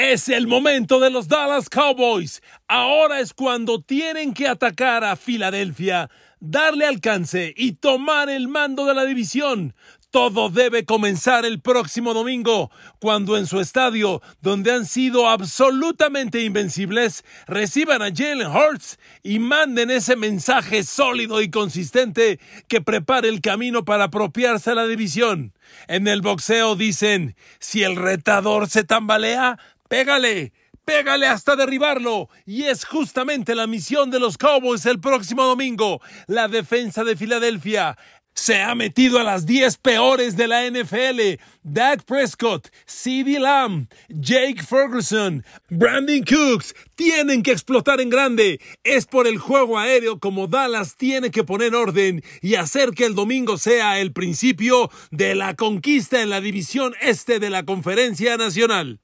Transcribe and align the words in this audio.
Es 0.00 0.28
el 0.28 0.46
momento 0.46 1.00
de 1.00 1.10
los 1.10 1.26
Dallas 1.26 1.68
Cowboys. 1.68 2.40
Ahora 2.68 3.18
es 3.18 3.34
cuando 3.34 3.82
tienen 3.82 4.32
que 4.32 4.46
atacar 4.46 5.02
a 5.02 5.16
Filadelfia, 5.16 6.08
darle 6.38 6.86
alcance 6.86 7.52
y 7.56 7.72
tomar 7.72 8.30
el 8.30 8.46
mando 8.46 8.86
de 8.86 8.94
la 8.94 9.04
división. 9.04 9.74
Todo 10.10 10.50
debe 10.50 10.84
comenzar 10.84 11.44
el 11.44 11.60
próximo 11.60 12.14
domingo, 12.14 12.70
cuando 13.00 13.36
en 13.36 13.48
su 13.48 13.58
estadio, 13.58 14.22
donde 14.40 14.70
han 14.72 14.86
sido 14.86 15.28
absolutamente 15.28 16.42
invencibles, 16.42 17.24
reciban 17.48 18.00
a 18.00 18.14
Jalen 18.14 18.46
Hurts 18.46 19.00
y 19.24 19.40
manden 19.40 19.90
ese 19.90 20.14
mensaje 20.14 20.84
sólido 20.84 21.42
y 21.42 21.50
consistente 21.50 22.38
que 22.68 22.80
prepare 22.80 23.28
el 23.28 23.40
camino 23.40 23.84
para 23.84 24.04
apropiarse 24.04 24.70
a 24.70 24.76
la 24.76 24.86
división. 24.86 25.52
En 25.88 26.08
el 26.08 26.22
boxeo 26.22 26.76
dicen, 26.76 27.36
si 27.58 27.82
el 27.82 27.96
retador 27.96 28.70
se 28.70 28.84
tambalea, 28.84 29.58
Pégale, 29.88 30.52
pégale 30.84 31.26
hasta 31.26 31.56
derribarlo. 31.56 32.28
Y 32.44 32.64
es 32.64 32.84
justamente 32.84 33.54
la 33.54 33.66
misión 33.66 34.10
de 34.10 34.20
los 34.20 34.36
Cowboys 34.36 34.84
el 34.86 35.00
próximo 35.00 35.44
domingo. 35.44 36.00
La 36.26 36.48
defensa 36.48 37.04
de 37.04 37.16
Filadelfia 37.16 37.96
se 38.38 38.62
ha 38.62 38.74
metido 38.74 39.18
a 39.18 39.24
las 39.24 39.46
10 39.46 39.78
peores 39.78 40.36
de 40.36 40.46
la 40.46 40.64
NFL. 40.70 41.42
Dak 41.62 42.04
Prescott, 42.04 42.68
CeeDee 42.86 43.40
Lamb, 43.40 43.88
Jake 44.08 44.62
Ferguson, 44.62 45.44
Brandon 45.68 46.22
Cooks 46.22 46.74
tienen 46.94 47.42
que 47.42 47.50
explotar 47.50 48.00
en 48.00 48.10
grande. 48.10 48.60
Es 48.84 49.06
por 49.06 49.26
el 49.26 49.38
juego 49.38 49.78
aéreo 49.78 50.20
como 50.20 50.46
Dallas 50.46 50.96
tiene 50.96 51.30
que 51.30 51.44
poner 51.44 51.74
orden 51.74 52.22
y 52.40 52.54
hacer 52.54 52.92
que 52.92 53.06
el 53.06 53.14
domingo 53.14 53.58
sea 53.58 53.98
el 53.98 54.12
principio 54.12 54.90
de 55.10 55.34
la 55.34 55.54
conquista 55.54 56.22
en 56.22 56.30
la 56.30 56.40
división 56.40 56.94
este 57.00 57.40
de 57.40 57.50
la 57.50 57.64
Conferencia 57.64 58.36
Nacional. 58.36 59.00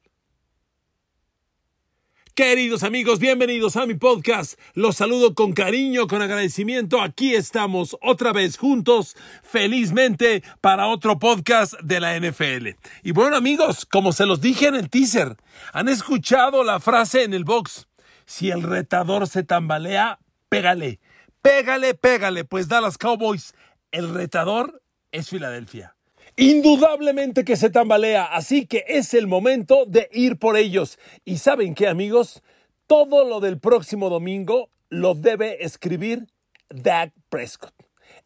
Queridos 2.34 2.82
amigos, 2.82 3.20
bienvenidos 3.20 3.76
a 3.76 3.86
mi 3.86 3.94
podcast. 3.94 4.58
Los 4.72 4.96
saludo 4.96 5.36
con 5.36 5.52
cariño, 5.52 6.08
con 6.08 6.20
agradecimiento. 6.20 7.00
Aquí 7.00 7.32
estamos 7.32 7.96
otra 8.02 8.32
vez 8.32 8.58
juntos, 8.58 9.16
felizmente, 9.44 10.42
para 10.60 10.88
otro 10.88 11.20
podcast 11.20 11.74
de 11.74 12.00
la 12.00 12.18
NFL. 12.18 12.70
Y 13.04 13.12
bueno 13.12 13.36
amigos, 13.36 13.86
como 13.86 14.12
se 14.12 14.26
los 14.26 14.40
dije 14.40 14.66
en 14.66 14.74
el 14.74 14.90
teaser, 14.90 15.36
han 15.72 15.88
escuchado 15.88 16.64
la 16.64 16.80
frase 16.80 17.22
en 17.22 17.34
el 17.34 17.44
box. 17.44 17.86
Si 18.26 18.50
el 18.50 18.64
retador 18.64 19.28
se 19.28 19.44
tambalea, 19.44 20.18
pégale. 20.48 20.98
Pégale, 21.40 21.94
pégale, 21.94 22.44
pues 22.44 22.66
Dallas 22.66 22.98
Cowboys, 22.98 23.54
el 23.92 24.12
retador 24.12 24.82
es 25.12 25.28
Filadelfia. 25.28 25.93
Indudablemente 26.36 27.44
que 27.44 27.56
se 27.56 27.70
tambalea, 27.70 28.24
así 28.24 28.66
que 28.66 28.84
es 28.88 29.14
el 29.14 29.28
momento 29.28 29.84
de 29.86 30.08
ir 30.12 30.36
por 30.36 30.56
ellos. 30.56 30.98
Y 31.24 31.38
saben 31.38 31.74
qué, 31.74 31.86
amigos, 31.86 32.42
todo 32.88 33.24
lo 33.24 33.38
del 33.38 33.60
próximo 33.60 34.10
domingo 34.10 34.68
lo 34.88 35.14
debe 35.14 35.64
escribir 35.64 36.26
Dak 36.70 37.12
Prescott. 37.28 37.72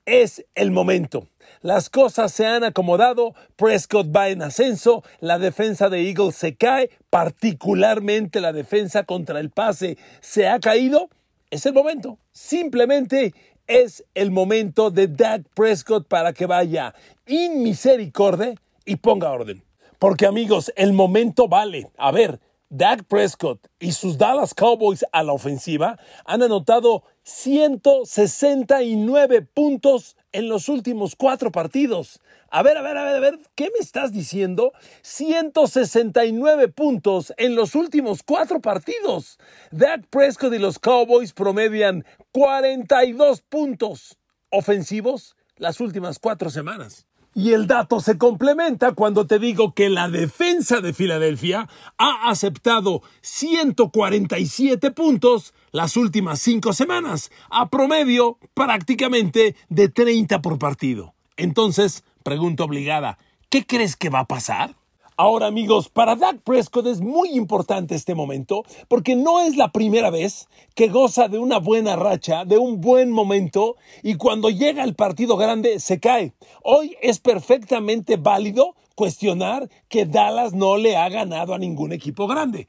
Es 0.07 0.43
el 0.55 0.71
momento. 0.71 1.29
Las 1.61 1.91
cosas 1.91 2.33
se 2.33 2.47
han 2.47 2.65
acomodado, 2.65 3.35
Prescott 3.57 4.15
va 4.15 4.31
en 4.31 4.41
ascenso, 4.41 5.05
la 5.21 5.39
defensa 5.39 5.91
de 5.91 6.09
Eagles 6.09 6.35
se 6.35 6.57
cae, 6.57 6.91
particularmente 7.11 8.41
la 8.41 8.55
defensa 8.55 9.05
contra 9.05 9.39
el 9.39 9.51
pase 9.51 9.99
se 10.23 10.49
ha 10.49 10.61
caído. 10.61 11.11
Es 11.51 11.67
el 11.67 11.75
momento. 11.75 12.19
Simplemente 12.33 13.35
es 13.69 14.05
el 14.15 14.33
momento 14.33 14.91
de 14.91 15.07
Dak 15.07 15.43
Prescott 15.55 16.09
para 16.09 16.33
que 16.33 16.47
vaya 16.47 16.93
in 17.27 17.63
misericordia 17.63 18.57
y 18.85 18.97
ponga 18.97 19.31
orden. 19.31 19.63
Porque 20.01 20.27
amigos, 20.27 20.73
el 20.75 20.93
momento 20.93 21.47
vale. 21.47 21.89
A 21.97 22.11
ver, 22.11 22.41
Dak 22.71 23.05
Prescott 23.05 23.69
y 23.79 23.93
sus 23.93 24.19
Dallas 24.19 24.53
Cowboys 24.55 25.05
a 25.13 25.23
la 25.23 25.33
ofensiva 25.33 25.97
han 26.25 26.43
anotado 26.43 27.05
169 27.23 29.43
puntos 29.43 30.17
en 30.33 30.49
los 30.49 30.69
últimos 30.69 31.17
cuatro 31.17 31.51
partidos. 31.51 32.21
A 32.51 32.63
ver, 32.63 32.77
a 32.77 32.83
ver, 32.83 32.97
a 32.97 33.05
ver, 33.05 33.17
a 33.17 33.21
ver, 33.21 33.39
¿qué 33.55 33.71
me 33.73 33.79
estás 33.81 34.13
diciendo? 34.13 34.73
169 35.03 36.69
puntos 36.69 37.33
en 37.37 37.55
los 37.55 37.75
últimos 37.75 38.23
cuatro 38.23 38.61
partidos. 38.61 39.39
Dak 39.71 40.07
Prescott 40.09 40.55
y 40.55 40.59
los 40.59 40.79
Cowboys 40.79 41.33
promedian 41.33 42.05
42 42.33 43.43
puntos 43.43 44.19
ofensivos 44.51 45.37
las 45.57 45.81
últimas 45.81 46.19
cuatro 46.19 46.51
semanas. 46.51 47.08
Y 47.39 47.53
el 47.53 47.69
dato 47.69 48.01
se 48.01 48.19
complementa 48.19 48.95
cuando 48.95 49.29
te 49.29 49.39
digo 49.39 49.73
que 49.73 49.91
la 49.91 50.09
defensa 50.09 50.81
de 50.81 50.93
Filadelfia 50.93 51.69
ha 51.97 52.29
aceptado 52.31 53.01
147 53.21 54.91
puntos 54.91 55.55
las 55.71 55.97
últimas 55.97 56.41
cinco 56.41 56.73
semanas, 56.73 57.31
a 57.49 57.69
promedio 57.69 58.39
prácticamente 58.55 59.55
de 59.69 59.89
30 59.89 60.43
por 60.43 60.59
partido. 60.59 61.15
Entonces, 61.37 62.03
pregunta 62.25 62.65
obligada, 62.65 63.19
¿qué 63.51 63.65
crees 63.65 63.95
que 63.95 64.11
va 64.11 64.19
a 64.19 64.27
pasar? 64.27 64.75
Ahora 65.21 65.49
amigos, 65.49 65.89
para 65.89 66.15
Dak 66.15 66.43
Prescott 66.43 66.87
es 66.87 67.01
muy 67.01 67.31
importante 67.31 67.97
este 67.97 68.15
momento 68.15 68.63
porque 68.87 69.17
no 69.17 69.41
es 69.41 69.57
la 69.57 69.73
primera 69.73 70.11
vez 70.11 70.47
que 70.77 70.87
goza 70.87 71.27
de 71.27 71.41
una 71.41 71.59
buena 71.59 71.97
racha, 71.97 72.45
de 72.45 72.57
un 72.57 72.81
buen 72.81 73.11
momento 73.11 73.75
y 74.05 74.15
cuando 74.15 74.49
llega 74.49 74.85
el 74.85 74.95
partido 74.95 75.37
grande 75.37 75.81
se 75.81 75.99
cae. 75.99 76.35
Hoy 76.63 76.97
es 77.03 77.19
perfectamente 77.19 78.17
válido 78.17 78.77
cuestionar 78.95 79.69
que 79.89 80.07
Dallas 80.07 80.53
no 80.53 80.77
le 80.77 80.97
ha 80.97 81.09
ganado 81.09 81.53
a 81.53 81.59
ningún 81.59 81.93
equipo 81.93 82.29
grande. 82.29 82.69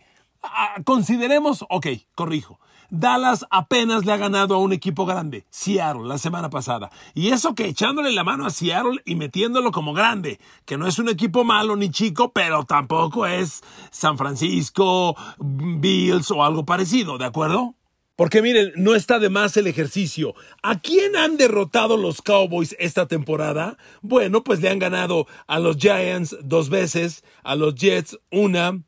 Consideremos, 0.85 1.63
ok, 1.69 1.85
corrijo. 2.15 2.58
Dallas 2.89 3.45
apenas 3.51 4.05
le 4.05 4.11
ha 4.11 4.17
ganado 4.17 4.55
a 4.55 4.59
un 4.59 4.73
equipo 4.73 5.05
grande, 5.05 5.45
Seattle, 5.49 6.07
la 6.07 6.17
semana 6.17 6.49
pasada. 6.49 6.89
Y 7.13 7.29
eso 7.29 7.53
que 7.53 7.65
echándole 7.65 8.11
la 8.11 8.23
mano 8.23 8.45
a 8.45 8.49
Seattle 8.49 9.01
y 9.05 9.15
metiéndolo 9.15 9.71
como 9.71 9.93
grande, 9.93 10.39
que 10.65 10.77
no 10.77 10.87
es 10.87 10.97
un 10.99 11.09
equipo 11.09 11.43
malo 11.43 11.75
ni 11.75 11.91
chico, 11.91 12.31
pero 12.31 12.63
tampoco 12.65 13.27
es 13.27 13.61
San 13.91 14.17
Francisco, 14.17 15.15
Bills 15.37 16.31
o 16.31 16.43
algo 16.43 16.65
parecido, 16.65 17.17
¿de 17.17 17.25
acuerdo? 17.25 17.75
Porque 18.15 18.41
miren, 18.41 18.73
no 18.75 18.95
está 18.95 19.17
de 19.17 19.29
más 19.29 19.55
el 19.55 19.67
ejercicio. 19.67 20.35
¿A 20.61 20.79
quién 20.79 21.15
han 21.15 21.37
derrotado 21.37 21.95
los 21.95 22.21
Cowboys 22.21 22.75
esta 22.77 23.07
temporada? 23.07 23.77
Bueno, 24.01 24.43
pues 24.43 24.59
le 24.59 24.67
han 24.67 24.79
ganado 24.79 25.25
a 25.47 25.57
los 25.59 25.77
Giants 25.77 26.35
dos 26.43 26.69
veces, 26.69 27.23
a 27.43 27.55
los 27.55 27.75
Jets 27.75 28.19
una, 28.29 28.81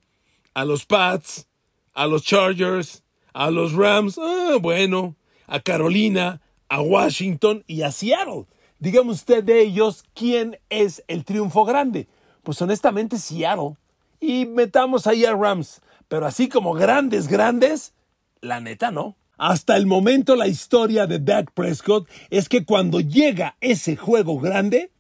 a 0.53 0.65
los 0.65 0.85
Pats, 0.85 1.47
a 1.93 2.07
los 2.07 2.23
Chargers, 2.23 3.03
a 3.33 3.51
los 3.51 3.73
Rams, 3.73 4.17
ah, 4.17 4.57
bueno, 4.61 5.15
a 5.47 5.59
Carolina, 5.59 6.41
a 6.69 6.81
Washington 6.81 7.63
y 7.67 7.81
a 7.81 7.91
Seattle. 7.91 8.45
Dígame 8.79 9.11
usted 9.11 9.43
de 9.43 9.61
ellos 9.61 10.03
quién 10.13 10.57
es 10.69 11.03
el 11.07 11.23
triunfo 11.23 11.65
grande. 11.65 12.07
Pues 12.43 12.61
honestamente 12.61 13.19
Seattle. 13.19 13.77
Y 14.19 14.45
metamos 14.45 15.07
ahí 15.07 15.25
a 15.25 15.35
Rams. 15.35 15.81
Pero 16.07 16.25
así 16.25 16.49
como 16.49 16.73
grandes, 16.73 17.27
grandes, 17.27 17.93
la 18.41 18.59
neta 18.59 18.91
no. 18.91 19.15
Hasta 19.37 19.75
el 19.75 19.85
momento 19.87 20.35
la 20.35 20.47
historia 20.47 21.07
de 21.07 21.19
Dak 21.19 21.51
Prescott 21.51 22.07
es 22.29 22.47
que 22.47 22.65
cuando 22.65 22.99
llega 22.99 23.55
ese 23.59 23.95
juego 23.95 24.39
grande, 24.39 24.91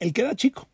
él 0.00 0.12
queda 0.12 0.36
chico. 0.36 0.68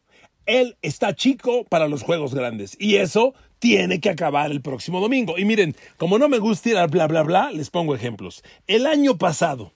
Él 0.47 0.77
está 0.83 1.15
chico 1.15 1.65
para 1.65 1.89
los 1.89 2.03
juegos 2.03 2.35
grandes. 2.35 2.77
Y 2.79 2.97
eso 2.97 3.35
tiene 3.61 4.01
que 4.01 4.11
acabar 4.11 4.51
el 4.51 4.61
próximo 4.61 5.01
domingo. 5.01 5.39
Y 5.39 5.45
miren, 5.45 5.77
como 5.97 6.19
no 6.19 6.29
me 6.29 6.39
gusta 6.39 6.71
ir 6.71 6.79
al 6.79 6.89
bla 6.89 7.07
bla 7.07 7.23
bla, 7.23 7.53
les 7.53 7.71
pongo 7.71 7.95
ejemplos. 7.95 8.43
El 8.67 8.87
año 8.87 9.17
pasado, 9.17 9.73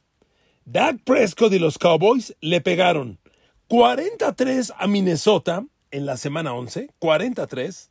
Dak 0.64 0.98
Prescott 1.04 1.52
y 1.52 1.60
los 1.60 1.78
Cowboys 1.78 2.34
le 2.40 2.60
pegaron 2.60 3.20
43 3.68 4.72
a 4.76 4.88
Minnesota 4.88 5.64
en 5.90 6.06
la 6.06 6.16
semana 6.16 6.54
11, 6.54 6.90
43. 6.98 7.90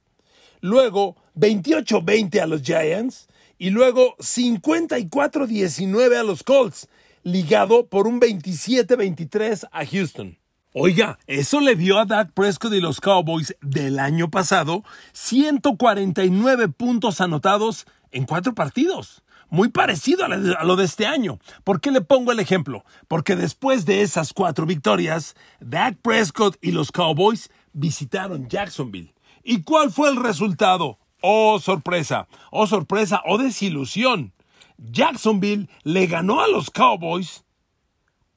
Luego 0.59 1.15
28-20 1.35 2.41
a 2.41 2.47
los 2.47 2.63
Giants 2.63 3.27
y 3.57 3.69
luego 3.69 4.17
54-19 4.17 6.17
a 6.17 6.23
los 6.23 6.43
Colts, 6.43 6.89
ligado 7.23 7.87
por 7.87 8.07
un 8.07 8.19
27-23 8.19 9.69
a 9.71 9.85
Houston. 9.85 10.37
Oiga, 10.75 11.19
eso 11.27 11.59
le 11.59 11.75
dio 11.75 11.99
a 11.99 12.05
Dak 12.05 12.31
Prescott 12.31 12.73
y 12.73 12.81
los 12.81 12.99
Cowboys 12.99 13.55
del 13.61 13.99
año 13.99 14.31
pasado 14.31 14.83
149 15.11 16.67
puntos 16.69 17.21
anotados 17.21 17.85
en 18.11 18.25
cuatro 18.25 18.55
partidos. 18.55 19.21
Muy 19.51 19.69
parecido 19.69 20.25
a 20.25 20.63
lo 20.63 20.75
de 20.75 20.85
este 20.85 21.05
año. 21.05 21.37
¿Por 21.63 21.79
qué 21.79 21.91
le 21.91 22.01
pongo 22.01 22.31
el 22.31 22.39
ejemplo? 22.39 22.85
Porque 23.07 23.35
después 23.35 23.85
de 23.85 24.01
esas 24.01 24.33
cuatro 24.33 24.65
victorias, 24.65 25.35
Dak 25.59 25.97
Prescott 26.01 26.57
y 26.59 26.71
los 26.71 26.91
Cowboys 26.91 27.51
visitaron 27.73 28.49
Jacksonville. 28.49 29.13
¿Y 29.43 29.61
cuál 29.61 29.91
fue 29.91 30.09
el 30.09 30.15
resultado? 30.15 30.97
Oh, 31.21 31.59
sorpresa, 31.59 32.27
oh, 32.49 32.65
sorpresa, 32.65 33.21
oh, 33.27 33.37
desilusión. 33.37 34.33
Jacksonville 34.79 35.69
le 35.83 36.07
ganó 36.07 36.41
a 36.41 36.47
los 36.47 36.71
Cowboys 36.71 37.43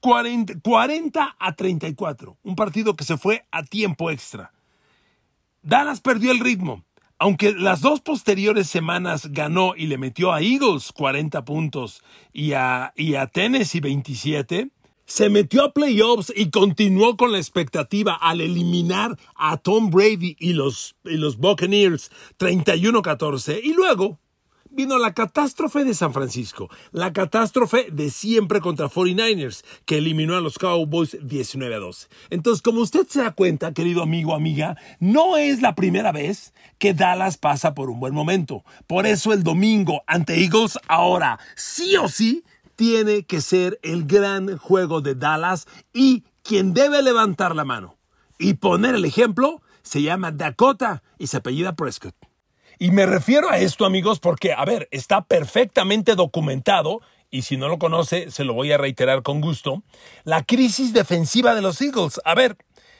40, 0.00 1.36
a 1.38 1.52
34. 1.54 2.36
Un 2.42 2.56
partido 2.56 2.96
que 2.96 3.04
se 3.04 3.16
fue 3.16 3.44
a 3.50 3.62
tiempo 3.62 4.10
extra. 4.10 4.52
Dallas 5.62 6.00
perdió 6.00 6.30
el 6.32 6.40
ritmo. 6.40 6.84
Aunque 7.18 7.52
las 7.52 7.80
dos 7.80 8.02
posteriores 8.02 8.68
semanas 8.68 9.32
ganó 9.32 9.74
y 9.74 9.86
le 9.86 9.96
metió 9.96 10.32
a 10.32 10.42
Eagles 10.42 10.92
40 10.92 11.44
puntos 11.46 12.02
y 12.30 12.52
a, 12.52 12.92
y 12.94 13.14
a 13.14 13.26
Tennessee 13.26 13.80
27, 13.80 14.68
se 15.06 15.30
metió 15.30 15.64
a 15.64 15.72
playoffs 15.72 16.32
y 16.36 16.50
continuó 16.50 17.16
con 17.16 17.32
la 17.32 17.38
expectativa 17.38 18.14
al 18.14 18.42
eliminar 18.42 19.16
a 19.34 19.56
Tom 19.56 19.90
Brady 19.90 20.36
y 20.38 20.52
los, 20.52 20.96
y 21.04 21.16
los 21.16 21.38
Buccaneers 21.38 22.10
31-14 22.38 23.60
y 23.62 23.72
luego 23.72 24.18
vino 24.76 24.98
la 24.98 25.14
catástrofe 25.14 25.84
de 25.84 25.94
San 25.94 26.12
Francisco, 26.12 26.68
la 26.92 27.12
catástrofe 27.12 27.88
de 27.90 28.10
siempre 28.10 28.60
contra 28.60 28.90
49ers, 28.90 29.64
que 29.86 29.98
eliminó 29.98 30.36
a 30.36 30.42
los 30.42 30.58
Cowboys 30.58 31.16
19 31.22 31.74
a 31.74 31.78
12. 31.78 32.08
Entonces, 32.28 32.60
como 32.60 32.82
usted 32.82 33.06
se 33.08 33.22
da 33.22 33.32
cuenta, 33.32 33.72
querido 33.72 34.02
amigo, 34.02 34.34
amiga, 34.34 34.76
no 35.00 35.38
es 35.38 35.62
la 35.62 35.74
primera 35.74 36.12
vez 36.12 36.52
que 36.78 36.92
Dallas 36.92 37.38
pasa 37.38 37.72
por 37.74 37.88
un 37.88 37.98
buen 37.98 38.14
momento. 38.14 38.64
Por 38.86 39.06
eso 39.06 39.32
el 39.32 39.42
domingo 39.42 40.02
ante 40.06 40.44
Eagles, 40.44 40.78
ahora 40.88 41.38
sí 41.56 41.96
o 41.96 42.08
sí, 42.08 42.44
tiene 42.76 43.24
que 43.24 43.40
ser 43.40 43.80
el 43.82 44.04
gran 44.04 44.58
juego 44.58 45.00
de 45.00 45.14
Dallas 45.14 45.66
y 45.94 46.24
quien 46.42 46.74
debe 46.74 47.02
levantar 47.02 47.56
la 47.56 47.64
mano 47.64 47.96
y 48.38 48.54
poner 48.54 48.94
el 48.94 49.06
ejemplo 49.06 49.62
se 49.82 50.02
llama 50.02 50.32
Dakota 50.32 51.02
y 51.18 51.28
se 51.28 51.38
apellida 51.38 51.74
Prescott. 51.74 52.25
Y 52.78 52.90
me 52.90 53.06
refiero 53.06 53.48
a 53.48 53.58
esto, 53.58 53.86
amigos, 53.86 54.20
porque, 54.20 54.52
a 54.52 54.64
ver, 54.66 54.88
está 54.90 55.22
perfectamente 55.24 56.14
documentado, 56.14 57.00
y 57.30 57.42
si 57.42 57.56
no 57.56 57.68
lo 57.68 57.78
conoce, 57.78 58.30
se 58.30 58.44
lo 58.44 58.52
voy 58.52 58.70
a 58.72 58.78
reiterar 58.78 59.22
con 59.22 59.40
gusto, 59.40 59.82
la 60.24 60.44
crisis 60.44 60.92
defensiva 60.92 61.54
de 61.54 61.62
los 61.62 61.80
Eagles. 61.80 62.20
A 62.26 62.34
ver, 62.34 62.58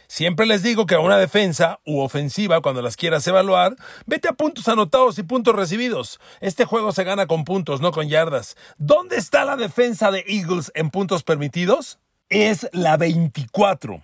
siempre 0.08 0.46
les 0.46 0.62
digo 0.62 0.86
que 0.86 0.94
a 0.94 1.00
una 1.00 1.18
defensa 1.18 1.80
u 1.84 2.00
ofensiva, 2.00 2.62
cuando 2.62 2.80
las 2.80 2.96
quieras 2.96 3.26
evaluar, 3.26 3.76
vete 4.06 4.28
a 4.28 4.32
puntos 4.32 4.66
anotados 4.68 5.18
y 5.18 5.24
puntos 5.24 5.54
recibidos. 5.54 6.20
Este 6.40 6.64
juego 6.64 6.92
se 6.92 7.04
gana 7.04 7.26
con 7.26 7.44
puntos, 7.44 7.82
no 7.82 7.92
con 7.92 8.08
yardas. 8.08 8.56
¿Dónde 8.78 9.16
está 9.16 9.44
la 9.44 9.56
defensa 9.56 10.10
de 10.10 10.24
Eagles 10.26 10.72
en 10.74 10.88
puntos 10.90 11.22
permitidos? 11.22 11.98
Es 12.30 12.66
la 12.72 12.96
24. 12.96 14.02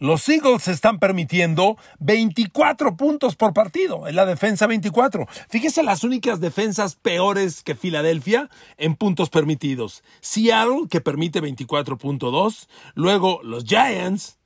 Los 0.00 0.28
Eagles 0.28 0.68
están 0.68 1.00
permitiendo 1.00 1.76
24 1.98 2.96
puntos 2.96 3.34
por 3.34 3.52
partido 3.52 4.06
en 4.06 4.14
la 4.14 4.26
defensa 4.26 4.68
24. 4.68 5.26
Fíjese 5.48 5.82
las 5.82 6.04
únicas 6.04 6.40
defensas 6.40 6.94
peores 6.94 7.64
que 7.64 7.74
Filadelfia 7.74 8.48
en 8.76 8.94
puntos 8.94 9.28
permitidos. 9.28 10.04
Seattle, 10.20 10.86
que 10.88 11.00
permite 11.00 11.42
24.2. 11.42 12.68
Luego 12.94 13.40
los 13.42 13.64
Giants, 13.64 14.38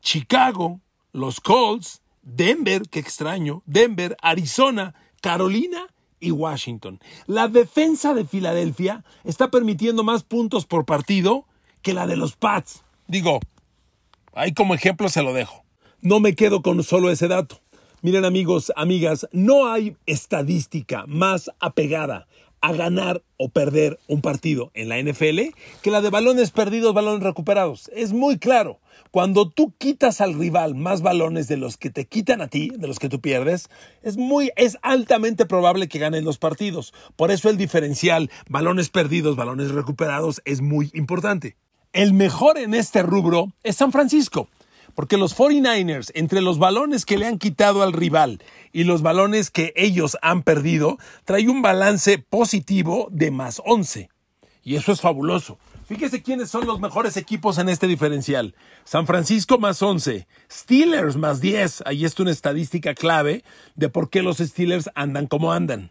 Chicago, 0.00 0.80
los 1.12 1.40
Colts, 1.40 2.02
Denver, 2.22 2.82
que 2.88 2.98
extraño, 2.98 3.62
Denver, 3.66 4.16
Arizona, 4.20 4.94
Carolina 5.20 5.86
y 6.18 6.32
Washington. 6.32 6.98
La 7.26 7.46
defensa 7.46 8.12
de 8.12 8.24
Filadelfia 8.24 9.04
está 9.22 9.52
permitiendo 9.52 10.02
más 10.02 10.24
puntos 10.24 10.66
por 10.66 10.84
partido 10.84 11.46
que 11.80 11.94
la 11.94 12.08
de 12.08 12.16
los 12.16 12.34
Pats. 12.34 12.82
Digo, 13.06 13.40
Ahí 14.32 14.52
como 14.52 14.74
ejemplo 14.74 15.08
se 15.08 15.22
lo 15.22 15.32
dejo. 15.32 15.64
No 16.00 16.20
me 16.20 16.34
quedo 16.34 16.62
con 16.62 16.82
solo 16.82 17.10
ese 17.10 17.28
dato. 17.28 17.60
Miren 18.02 18.24
amigos, 18.24 18.72
amigas, 18.76 19.28
no 19.32 19.70
hay 19.70 19.96
estadística 20.06 21.04
más 21.06 21.50
apegada 21.60 22.26
a 22.62 22.72
ganar 22.72 23.22
o 23.36 23.48
perder 23.48 23.98
un 24.06 24.20
partido 24.20 24.70
en 24.74 24.88
la 24.88 25.00
NFL 25.02 25.54
que 25.82 25.90
la 25.90 26.00
de 26.00 26.10
balones 26.10 26.50
perdidos, 26.50 26.94
balones 26.94 27.22
recuperados. 27.22 27.90
Es 27.94 28.12
muy 28.12 28.38
claro. 28.38 28.80
Cuando 29.10 29.50
tú 29.50 29.74
quitas 29.78 30.20
al 30.20 30.34
rival 30.34 30.74
más 30.74 31.02
balones 31.02 31.48
de 31.48 31.56
los 31.56 31.76
que 31.76 31.90
te 31.90 32.06
quitan 32.06 32.40
a 32.40 32.48
ti, 32.48 32.70
de 32.76 32.86
los 32.86 32.98
que 32.98 33.08
tú 33.08 33.20
pierdes, 33.20 33.68
es 34.02 34.16
muy, 34.16 34.52
es 34.56 34.78
altamente 34.82 35.46
probable 35.46 35.88
que 35.88 35.98
ganen 35.98 36.24
los 36.24 36.38
partidos. 36.38 36.94
Por 37.16 37.30
eso 37.30 37.50
el 37.50 37.56
diferencial 37.56 38.30
balones 38.48 38.90
perdidos, 38.90 39.36
balones 39.36 39.70
recuperados 39.70 40.40
es 40.44 40.60
muy 40.60 40.90
importante. 40.94 41.56
El 41.92 42.12
mejor 42.12 42.56
en 42.56 42.74
este 42.74 43.02
rubro 43.02 43.52
es 43.64 43.74
San 43.74 43.90
Francisco, 43.90 44.48
porque 44.94 45.16
los 45.16 45.36
49ers, 45.36 46.12
entre 46.14 46.40
los 46.40 46.60
balones 46.60 47.04
que 47.04 47.18
le 47.18 47.26
han 47.26 47.36
quitado 47.36 47.82
al 47.82 47.92
rival 47.92 48.40
y 48.72 48.84
los 48.84 49.02
balones 49.02 49.50
que 49.50 49.72
ellos 49.74 50.16
han 50.22 50.44
perdido, 50.44 50.98
trae 51.24 51.48
un 51.48 51.62
balance 51.62 52.18
positivo 52.18 53.08
de 53.10 53.32
más 53.32 53.60
11. 53.64 54.08
Y 54.62 54.76
eso 54.76 54.92
es 54.92 55.00
fabuloso. 55.00 55.58
Fíjese 55.84 56.22
quiénes 56.22 56.48
son 56.48 56.64
los 56.64 56.78
mejores 56.78 57.16
equipos 57.16 57.58
en 57.58 57.68
este 57.68 57.88
diferencial. 57.88 58.54
San 58.84 59.04
Francisco 59.04 59.58
más 59.58 59.82
11, 59.82 60.28
Steelers 60.48 61.16
más 61.16 61.40
10. 61.40 61.82
Ahí 61.86 62.04
está 62.04 62.22
una 62.22 62.30
estadística 62.30 62.94
clave 62.94 63.42
de 63.74 63.88
por 63.88 64.10
qué 64.10 64.22
los 64.22 64.38
Steelers 64.38 64.88
andan 64.94 65.26
como 65.26 65.52
andan. 65.52 65.90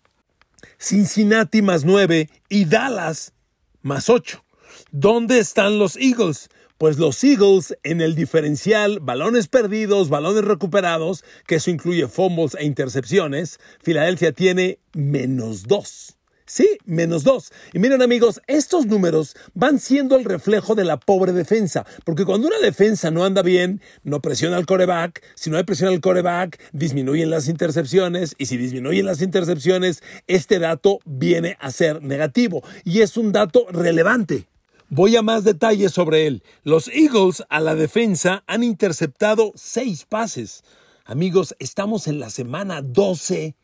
Cincinnati 0.78 1.62
más 1.62 1.84
9 1.84 2.30
y 2.48 2.63
Dallas 2.63 3.34
más 3.81 4.10
8. 4.10 4.45
¿Dónde 4.92 5.38
están 5.38 5.78
los 5.78 5.98
Eagles? 5.98 6.50
Pues 6.80 6.98
los 6.98 7.24
Eagles 7.24 7.78
en 7.84 8.02
el 8.02 8.16
diferencial 8.16 9.00
balones 9.00 9.48
perdidos, 9.48 10.10
balones 10.10 10.44
recuperados, 10.44 11.24
que 11.46 11.56
eso 11.56 11.70
incluye 11.70 12.08
fumbles 12.08 12.56
e 12.56 12.66
intercepciones, 12.66 13.60
Filadelfia 13.84 14.32
tiene 14.32 14.80
menos 14.94 15.68
dos. 15.68 16.18
Sí, 16.48 16.80
menos 16.86 17.24
dos. 17.24 17.52
Y 17.72 17.78
miren 17.78 18.02
amigos, 18.02 18.42
estos 18.48 18.88
números 18.88 19.36
van 19.54 19.78
siendo 19.80 20.16
el 20.16 20.26
reflejo 20.26 20.74
de 20.74 20.86
la 20.86 21.00
pobre 21.00 21.34
defensa, 21.34 21.86
porque 22.04 22.26
cuando 22.26 22.48
una 22.48 22.58
defensa 22.58 23.12
no 23.12 23.24
anda 23.24 23.44
bien, 23.44 23.82
no 24.02 24.22
presiona 24.22 24.58
al 24.58 24.66
coreback, 24.66 25.22
si 25.36 25.52
no 25.52 25.58
hay 25.58 25.66
presión 25.66 25.90
al 25.90 26.02
coreback, 26.02 26.60
disminuyen 26.74 27.30
las 27.30 27.48
intercepciones, 27.48 28.34
y 28.40 28.48
si 28.48 28.58
disminuyen 28.58 29.06
las 29.06 29.22
intercepciones, 29.22 30.02
este 30.26 30.58
dato 30.58 30.98
viene 31.06 31.58
a 31.60 31.70
ser 31.70 32.02
negativo, 32.02 32.64
y 32.84 33.02
es 33.02 33.18
un 33.18 33.32
dato 33.32 33.68
relevante. 33.70 34.48
Voy 34.92 35.16
a 35.16 35.22
más 35.22 35.44
detalles 35.44 35.92
sobre 35.92 36.26
él. 36.26 36.42
Los 36.64 36.88
Eagles 36.88 37.44
a 37.50 37.60
la 37.60 37.76
defensa 37.76 38.44
han 38.48 38.64
interceptado 38.64 39.52
seis 39.54 40.04
pases. 40.04 40.64
Amigos, 41.06 41.56
estamos 41.60 42.08
en 42.08 42.20
la 42.20 42.32
semana 42.32 42.82
12. 42.82 43.56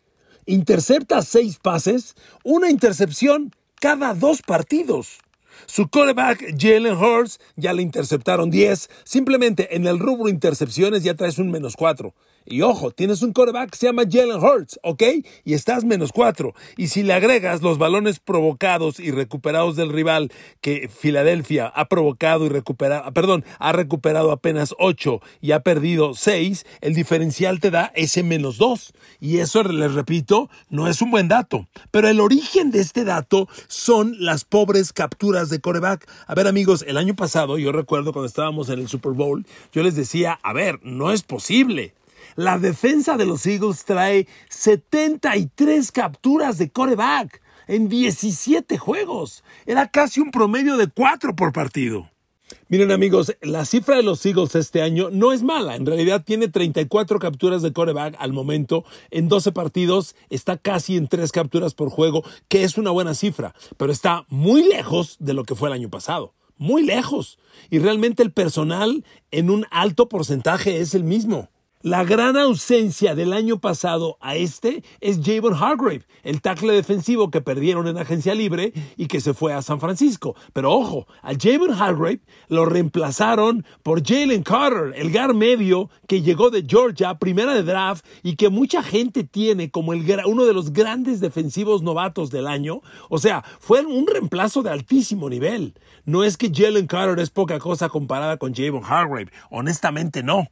Intercepta 0.45 1.23
seis 1.23 1.57
pases, 1.57 2.13
una 2.43 2.69
intercepción 2.69 3.51
cada 3.81 4.13
dos 4.13 4.43
partidos. 4.43 5.17
Su 5.65 5.89
quarterback, 5.89 6.55
Jalen 6.59 6.95
Hurts, 6.95 7.39
ya 7.55 7.73
le 7.73 7.81
interceptaron 7.81 8.51
10. 8.51 8.87
Simplemente 9.03 9.75
en 9.75 9.87
el 9.87 9.97
rubro 9.97 10.29
intercepciones 10.29 11.03
ya 11.03 11.15
traes 11.15 11.39
un 11.39 11.49
menos 11.49 11.75
4. 11.75 12.13
Y 12.47 12.61
ojo, 12.61 12.91
tienes 12.91 13.23
un 13.23 13.33
quarterback 13.33 13.71
que 13.71 13.77
se 13.77 13.87
llama 13.87 14.03
Jalen 14.09 14.41
Hurts, 14.41 14.79
¿ok? 14.83 15.01
Y 15.43 15.53
estás 15.55 15.83
menos 15.83 16.11
4. 16.11 16.53
Y 16.77 16.87
si 16.87 17.01
le 17.01 17.13
agregas 17.13 17.63
los 17.63 17.79
balones 17.79 18.19
provocados 18.19 18.99
y 18.99 19.09
recuperados 19.09 19.75
del 19.75 19.89
rival 19.89 20.31
que 20.61 20.87
Filadelfia 20.87 21.67
ha 21.67 21.85
provocado 21.89 22.45
y 22.45 22.49
recuperado, 22.49 23.11
perdón, 23.13 23.43
ha 23.57 23.71
recuperado 23.71 24.31
apenas 24.31 24.75
8 24.77 25.21
y 25.41 25.53
ha 25.53 25.61
perdido 25.61 26.13
6, 26.13 26.67
el 26.81 26.93
diferencial 26.93 27.59
te 27.59 27.71
da 27.71 27.91
ese 27.95 28.21
menos 28.21 28.57
2. 28.57 28.93
Y 29.19 29.39
eso, 29.39 29.63
les 29.63 29.93
repito, 29.93 30.49
no 30.69 30.87
es 30.87 31.01
un 31.01 31.09
buen 31.09 31.27
dato. 31.27 31.67
Pero 31.89 32.09
el 32.09 32.19
origen 32.19 32.69
de 32.69 32.79
este 32.79 33.05
dato 33.05 33.47
son 33.67 34.17
las 34.19 34.45
pobres 34.45 34.93
capturas 34.93 35.49
de 35.49 35.61
coreback. 35.61 36.07
A 36.27 36.35
ver, 36.35 36.45
amigos, 36.45 36.85
el 36.87 36.97
año 36.97 37.15
pasado, 37.15 37.57
yo 37.57 37.71
recuerdo 37.71 38.13
cuando 38.13 38.27
estábamos 38.27 38.69
en 38.69 38.79
el 38.79 38.87
Super 38.87 39.13
Bowl, 39.13 39.47
yo 39.73 39.81
les 39.81 39.95
decía, 39.95 40.39
a 40.43 40.53
ver, 40.53 40.79
no 40.83 41.11
es 41.11 41.23
posible. 41.23 41.93
La 42.35 42.59
defensa 42.59 43.15
de 43.15 43.25
los 43.25 43.45
Eagles 43.45 43.85
trae 43.85 44.27
73 44.49 45.89
capturas 45.93 46.57
de 46.57 46.69
coreback 46.69 47.41
en 47.65 47.87
17 47.87 48.77
juegos. 48.77 49.41
Era 49.65 49.87
casi 49.87 50.19
un 50.19 50.31
promedio 50.31 50.75
de 50.75 50.87
4 50.87 51.33
por 51.37 51.53
partido. 51.53 52.09
Miren 52.67 52.91
amigos, 52.91 53.33
la 53.41 53.63
cifra 53.63 53.95
de 53.95 54.03
los 54.03 54.25
Eagles 54.25 54.53
este 54.55 54.81
año 54.81 55.09
no 55.11 55.31
es 55.31 55.43
mala. 55.43 55.77
En 55.77 55.85
realidad 55.85 56.25
tiene 56.25 56.49
34 56.49 57.19
capturas 57.19 57.61
de 57.61 57.71
coreback 57.71 58.17
al 58.19 58.33
momento. 58.33 58.83
En 59.11 59.29
12 59.29 59.53
partidos 59.53 60.17
está 60.29 60.57
casi 60.57 60.97
en 60.97 61.07
3 61.07 61.31
capturas 61.31 61.73
por 61.73 61.89
juego, 61.89 62.25
que 62.49 62.65
es 62.65 62.77
una 62.77 62.91
buena 62.91 63.13
cifra, 63.13 63.55
pero 63.77 63.93
está 63.93 64.25
muy 64.27 64.61
lejos 64.67 65.15
de 65.19 65.33
lo 65.33 65.45
que 65.45 65.55
fue 65.55 65.69
el 65.69 65.73
año 65.73 65.89
pasado. 65.89 66.33
Muy 66.57 66.83
lejos. 66.83 67.39
Y 67.69 67.79
realmente 67.79 68.23
el 68.23 68.33
personal 68.33 69.05
en 69.31 69.49
un 69.49 69.65
alto 69.71 70.09
porcentaje 70.09 70.81
es 70.81 70.95
el 70.95 71.05
mismo. 71.05 71.49
La 71.85 72.03
gran 72.03 72.35
ausencia 72.35 73.13
del 73.13 73.31
año 73.31 73.59
pasado 73.59 74.17
a 74.19 74.35
este 74.35 74.83
es 75.01 75.19
Javon 75.23 75.53
Hargrave, 75.53 76.01
el 76.23 76.41
tackle 76.41 76.73
defensivo 76.73 77.29
que 77.29 77.41
perdieron 77.41 77.87
en 77.87 77.99
agencia 77.99 78.33
libre 78.33 78.73
y 78.97 79.05
que 79.05 79.21
se 79.21 79.35
fue 79.35 79.53
a 79.53 79.61
San 79.61 79.79
Francisco. 79.79 80.35
Pero 80.51 80.71
ojo, 80.71 81.05
a 81.21 81.33
Javon 81.39 81.79
Hargrave 81.79 82.21
lo 82.47 82.65
reemplazaron 82.65 83.67
por 83.83 84.03
Jalen 84.03 84.41
Carter, 84.41 84.93
el 84.95 85.11
gar 85.11 85.35
medio 85.35 85.91
que 86.07 86.23
llegó 86.23 86.49
de 86.49 86.65
Georgia, 86.67 87.19
primera 87.19 87.53
de 87.53 87.61
draft 87.61 88.03
y 88.23 88.35
que 88.35 88.49
mucha 88.49 88.81
gente 88.81 89.23
tiene 89.23 89.69
como 89.69 89.91
uno 89.91 90.45
de 90.45 90.53
los 90.53 90.73
grandes 90.73 91.19
defensivos 91.19 91.83
novatos 91.83 92.31
del 92.31 92.47
año. 92.47 92.81
O 93.09 93.19
sea, 93.19 93.43
fue 93.59 93.85
un 93.85 94.07
reemplazo 94.07 94.63
de 94.63 94.71
altísimo 94.71 95.29
nivel. 95.29 95.75
No 96.03 96.23
es 96.23 96.35
que 96.35 96.51
Jalen 96.51 96.87
Carter 96.87 97.19
es 97.19 97.29
poca 97.29 97.59
cosa 97.59 97.89
comparada 97.89 98.37
con 98.37 98.55
Javon 98.55 98.81
Hargrave, 98.83 99.29
honestamente 99.51 100.23
no. 100.23 100.47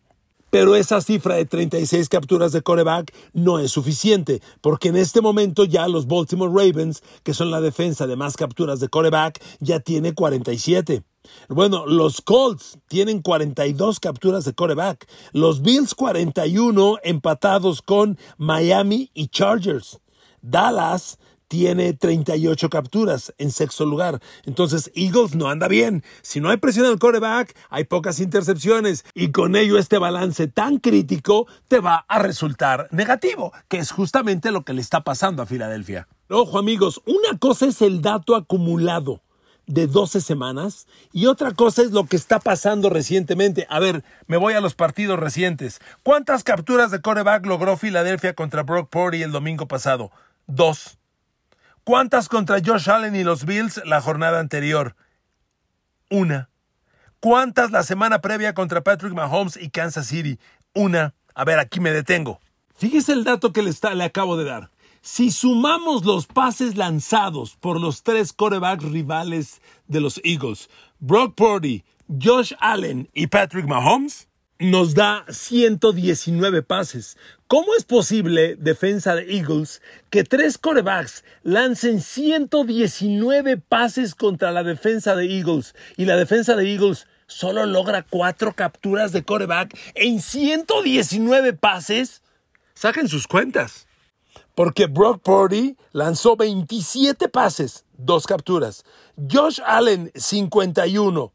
Pero 0.53 0.75
esa 0.75 1.01
cifra 1.01 1.33
de 1.33 1.45
36 1.45 2.09
capturas 2.09 2.51
de 2.51 2.61
coreback 2.61 3.11
no 3.33 3.57
es 3.57 3.71
suficiente, 3.71 4.39
porque 4.61 4.89
en 4.89 4.97
este 4.97 5.19
momento 5.19 5.63
ya 5.63 5.87
los 5.87 6.05
Baltimore 6.05 6.51
Ravens, 6.53 7.01
que 7.23 7.33
son 7.33 7.49
la 7.49 7.59
defensa 7.59 8.05
de 8.05 8.15
más 8.15 8.37
capturas 8.37 8.79
de 8.79 8.87
coreback, 8.87 9.41
ya 9.61 9.79
tiene 9.79 10.13
47. 10.13 11.01
Bueno, 11.49 11.87
los 11.87 12.21
Colts 12.21 12.77
tienen 12.87 13.23
42 13.23 13.99
capturas 13.99 14.45
de 14.45 14.53
coreback, 14.53 15.07
los 15.31 15.63
Bills 15.63 15.95
41 15.95 16.97
empatados 17.01 17.81
con 17.81 18.19
Miami 18.37 19.09
y 19.15 19.29
Chargers. 19.29 20.01
Dallas 20.43 21.17
tiene 21.53 21.93
38 21.93 22.67
capturas 22.67 23.31
en 23.37 23.51
sexto 23.51 23.85
lugar. 23.85 24.19
Entonces, 24.43 24.91
Eagles 24.95 25.35
no 25.35 25.49
anda 25.49 25.67
bien. 25.67 26.03
Si 26.23 26.39
no 26.39 26.49
hay 26.49 26.57
presión 26.57 26.87
al 26.87 26.97
coreback, 26.97 27.55
hay 27.69 27.83
pocas 27.83 28.19
intercepciones 28.19 29.05
y 29.13 29.31
con 29.31 29.55
ello 29.55 29.77
este 29.77 29.99
balance 29.99 30.47
tan 30.47 30.79
crítico 30.79 31.45
te 31.67 31.79
va 31.79 32.05
a 32.07 32.17
resultar 32.17 32.87
negativo, 32.89 33.53
que 33.67 33.77
es 33.77 33.91
justamente 33.91 34.49
lo 34.49 34.65
que 34.65 34.73
le 34.73 34.81
está 34.81 35.03
pasando 35.03 35.43
a 35.43 35.45
Filadelfia. 35.45 36.07
Ojo 36.27 36.57
amigos, 36.57 37.03
una 37.05 37.37
cosa 37.37 37.67
es 37.67 37.83
el 37.83 38.01
dato 38.01 38.35
acumulado 38.35 39.21
de 39.67 39.85
12 39.85 40.21
semanas 40.21 40.87
y 41.11 41.27
otra 41.27 41.51
cosa 41.51 41.83
es 41.83 41.91
lo 41.91 42.07
que 42.07 42.15
está 42.15 42.39
pasando 42.39 42.89
recientemente. 42.89 43.67
A 43.69 43.79
ver, 43.79 44.03
me 44.25 44.37
voy 44.37 44.55
a 44.55 44.59
los 44.59 44.73
partidos 44.73 45.19
recientes. 45.19 45.81
¿Cuántas 46.01 46.43
capturas 46.43 46.89
de 46.89 47.01
coreback 47.01 47.45
logró 47.45 47.77
Filadelfia 47.77 48.33
contra 48.33 48.63
Brock 48.63 48.89
Purdy 48.89 49.21
el 49.21 49.31
domingo 49.31 49.67
pasado? 49.67 50.09
Dos. 50.47 50.97
¿Cuántas 51.83 52.29
contra 52.29 52.61
Josh 52.63 52.89
Allen 52.89 53.13
y 53.13 53.25
los 53.25 53.43
Bills 53.45 53.81
la 53.85 53.99
jornada 53.99 54.39
anterior? 54.39 54.95
Una. 56.09 56.49
¿Cuántas 57.19 57.71
la 57.71 57.83
semana 57.83 58.21
previa 58.21 58.53
contra 58.53 58.85
Patrick 58.85 59.13
Mahomes 59.13 59.57
y 59.57 59.69
Kansas 59.69 60.07
City? 60.07 60.39
Una. 60.73 61.13
A 61.35 61.43
ver, 61.43 61.59
aquí 61.59 61.81
me 61.81 61.91
detengo. 61.91 62.39
Fíjese 62.73 63.11
el 63.11 63.25
dato 63.25 63.51
que 63.51 63.61
le, 63.61 63.69
está, 63.69 63.93
le 63.95 64.05
acabo 64.05 64.37
de 64.37 64.45
dar. 64.45 64.71
Si 65.01 65.29
sumamos 65.29 66.05
los 66.05 66.25
pases 66.25 66.77
lanzados 66.77 67.57
por 67.57 67.81
los 67.81 68.03
tres 68.03 68.31
corebacks 68.31 68.85
rivales 68.85 69.61
de 69.87 69.99
los 69.99 70.21
Eagles, 70.23 70.69
Brock 70.99 71.35
Purdy, 71.35 71.83
Josh 72.07 72.53
Allen 72.61 73.09
y 73.13 73.27
Patrick 73.27 73.67
Mahomes, 73.67 74.29
nos 74.63 74.93
da 74.93 75.25
119 75.29 76.63
pases. 76.63 77.17
¿Cómo 77.47 77.75
es 77.75 77.83
posible, 77.83 78.55
defensa 78.55 79.13
de 79.13 79.35
Eagles, 79.35 79.81
que 80.09 80.23
tres 80.23 80.57
corebacks 80.57 81.23
lancen 81.43 82.01
119 82.01 83.57
pases 83.57 84.15
contra 84.15 84.51
la 84.51 84.63
defensa 84.63 85.15
de 85.15 85.25
Eagles 85.25 85.75
y 85.97 86.05
la 86.05 86.15
defensa 86.15 86.55
de 86.55 86.71
Eagles 86.71 87.07
solo 87.27 87.65
logra 87.65 88.03
cuatro 88.09 88.53
capturas 88.53 89.11
de 89.11 89.23
coreback 89.23 89.77
en 89.95 90.21
119 90.21 91.53
pases? 91.53 92.21
Saquen 92.73 93.07
sus 93.07 93.27
cuentas. 93.27 93.87
Porque 94.55 94.85
Brock 94.85 95.21
Purdy 95.23 95.75
lanzó 95.91 96.35
27 96.35 97.27
pases, 97.27 97.85
dos 97.97 98.27
capturas. 98.27 98.85
Josh 99.29 99.59
Allen, 99.65 100.11
51, 100.15 101.33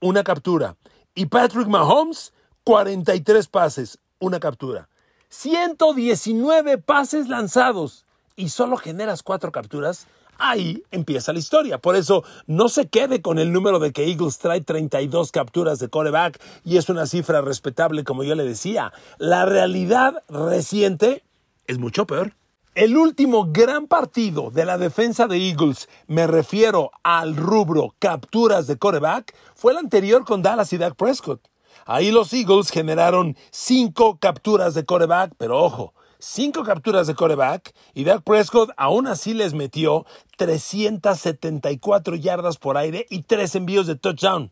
una 0.00 0.22
captura. 0.22 0.76
Y 1.14 1.26
Patrick 1.26 1.68
Mahomes, 1.68 2.33
43 2.64 3.46
pases, 3.48 3.98
una 4.18 4.40
captura. 4.40 4.88
119 5.28 6.78
pases 6.78 7.28
lanzados 7.28 8.06
y 8.36 8.48
solo 8.48 8.78
generas 8.78 9.22
cuatro 9.22 9.52
capturas. 9.52 10.06
Ahí 10.38 10.82
empieza 10.90 11.34
la 11.34 11.40
historia. 11.40 11.76
Por 11.76 11.94
eso 11.94 12.24
no 12.46 12.70
se 12.70 12.88
quede 12.88 13.20
con 13.20 13.38
el 13.38 13.52
número 13.52 13.80
de 13.80 13.92
que 13.92 14.08
Eagles 14.08 14.38
trae 14.38 14.62
32 14.62 15.30
capturas 15.30 15.78
de 15.78 15.88
coreback 15.88 16.40
y 16.64 16.78
es 16.78 16.88
una 16.88 17.06
cifra 17.06 17.42
respetable 17.42 18.02
como 18.02 18.24
yo 18.24 18.34
le 18.34 18.44
decía. 18.44 18.94
La 19.18 19.44
realidad 19.44 20.22
reciente 20.30 21.22
es 21.66 21.78
mucho 21.78 22.06
peor. 22.06 22.32
El 22.74 22.96
último 22.96 23.52
gran 23.52 23.88
partido 23.88 24.50
de 24.50 24.64
la 24.64 24.78
defensa 24.78 25.28
de 25.28 25.36
Eagles, 25.36 25.88
me 26.06 26.26
refiero 26.26 26.92
al 27.02 27.36
rubro 27.36 27.94
capturas 27.98 28.66
de 28.66 28.78
coreback, 28.78 29.34
fue 29.54 29.72
el 29.72 29.78
anterior 29.78 30.24
con 30.24 30.42
Dallas 30.42 30.72
y 30.72 30.78
Dak 30.78 30.96
Prescott. 30.96 31.40
Ahí 31.86 32.10
los 32.10 32.32
Eagles 32.32 32.70
generaron 32.70 33.36
cinco 33.50 34.18
capturas 34.18 34.74
de 34.74 34.84
coreback, 34.84 35.32
pero 35.36 35.62
ojo, 35.62 35.92
cinco 36.18 36.64
capturas 36.64 37.06
de 37.06 37.14
coreback 37.14 37.74
y 37.92 38.04
Dak 38.04 38.22
Prescott 38.22 38.70
aún 38.76 39.06
así 39.06 39.34
les 39.34 39.52
metió 39.52 40.06
374 40.38 42.16
yardas 42.16 42.56
por 42.56 42.76
aire 42.78 43.06
y 43.10 43.22
tres 43.22 43.54
envíos 43.54 43.86
de 43.86 43.96
touchdown. 43.96 44.50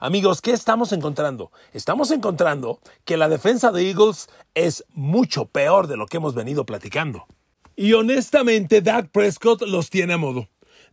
Amigos, 0.00 0.40
¿qué 0.40 0.52
estamos 0.52 0.92
encontrando? 0.92 1.50
Estamos 1.72 2.10
encontrando 2.12 2.78
que 3.04 3.16
la 3.16 3.28
defensa 3.28 3.72
de 3.72 3.88
Eagles 3.88 4.28
es 4.54 4.84
mucho 4.92 5.46
peor 5.46 5.88
de 5.88 5.96
lo 5.96 6.06
que 6.06 6.18
hemos 6.18 6.34
venido 6.34 6.64
platicando. 6.64 7.26
Y 7.74 7.94
honestamente, 7.94 8.82
Dak 8.82 9.10
Prescott 9.10 9.62
los 9.62 9.90
tiene 9.90 10.14
a 10.14 10.18
modo. 10.18 10.48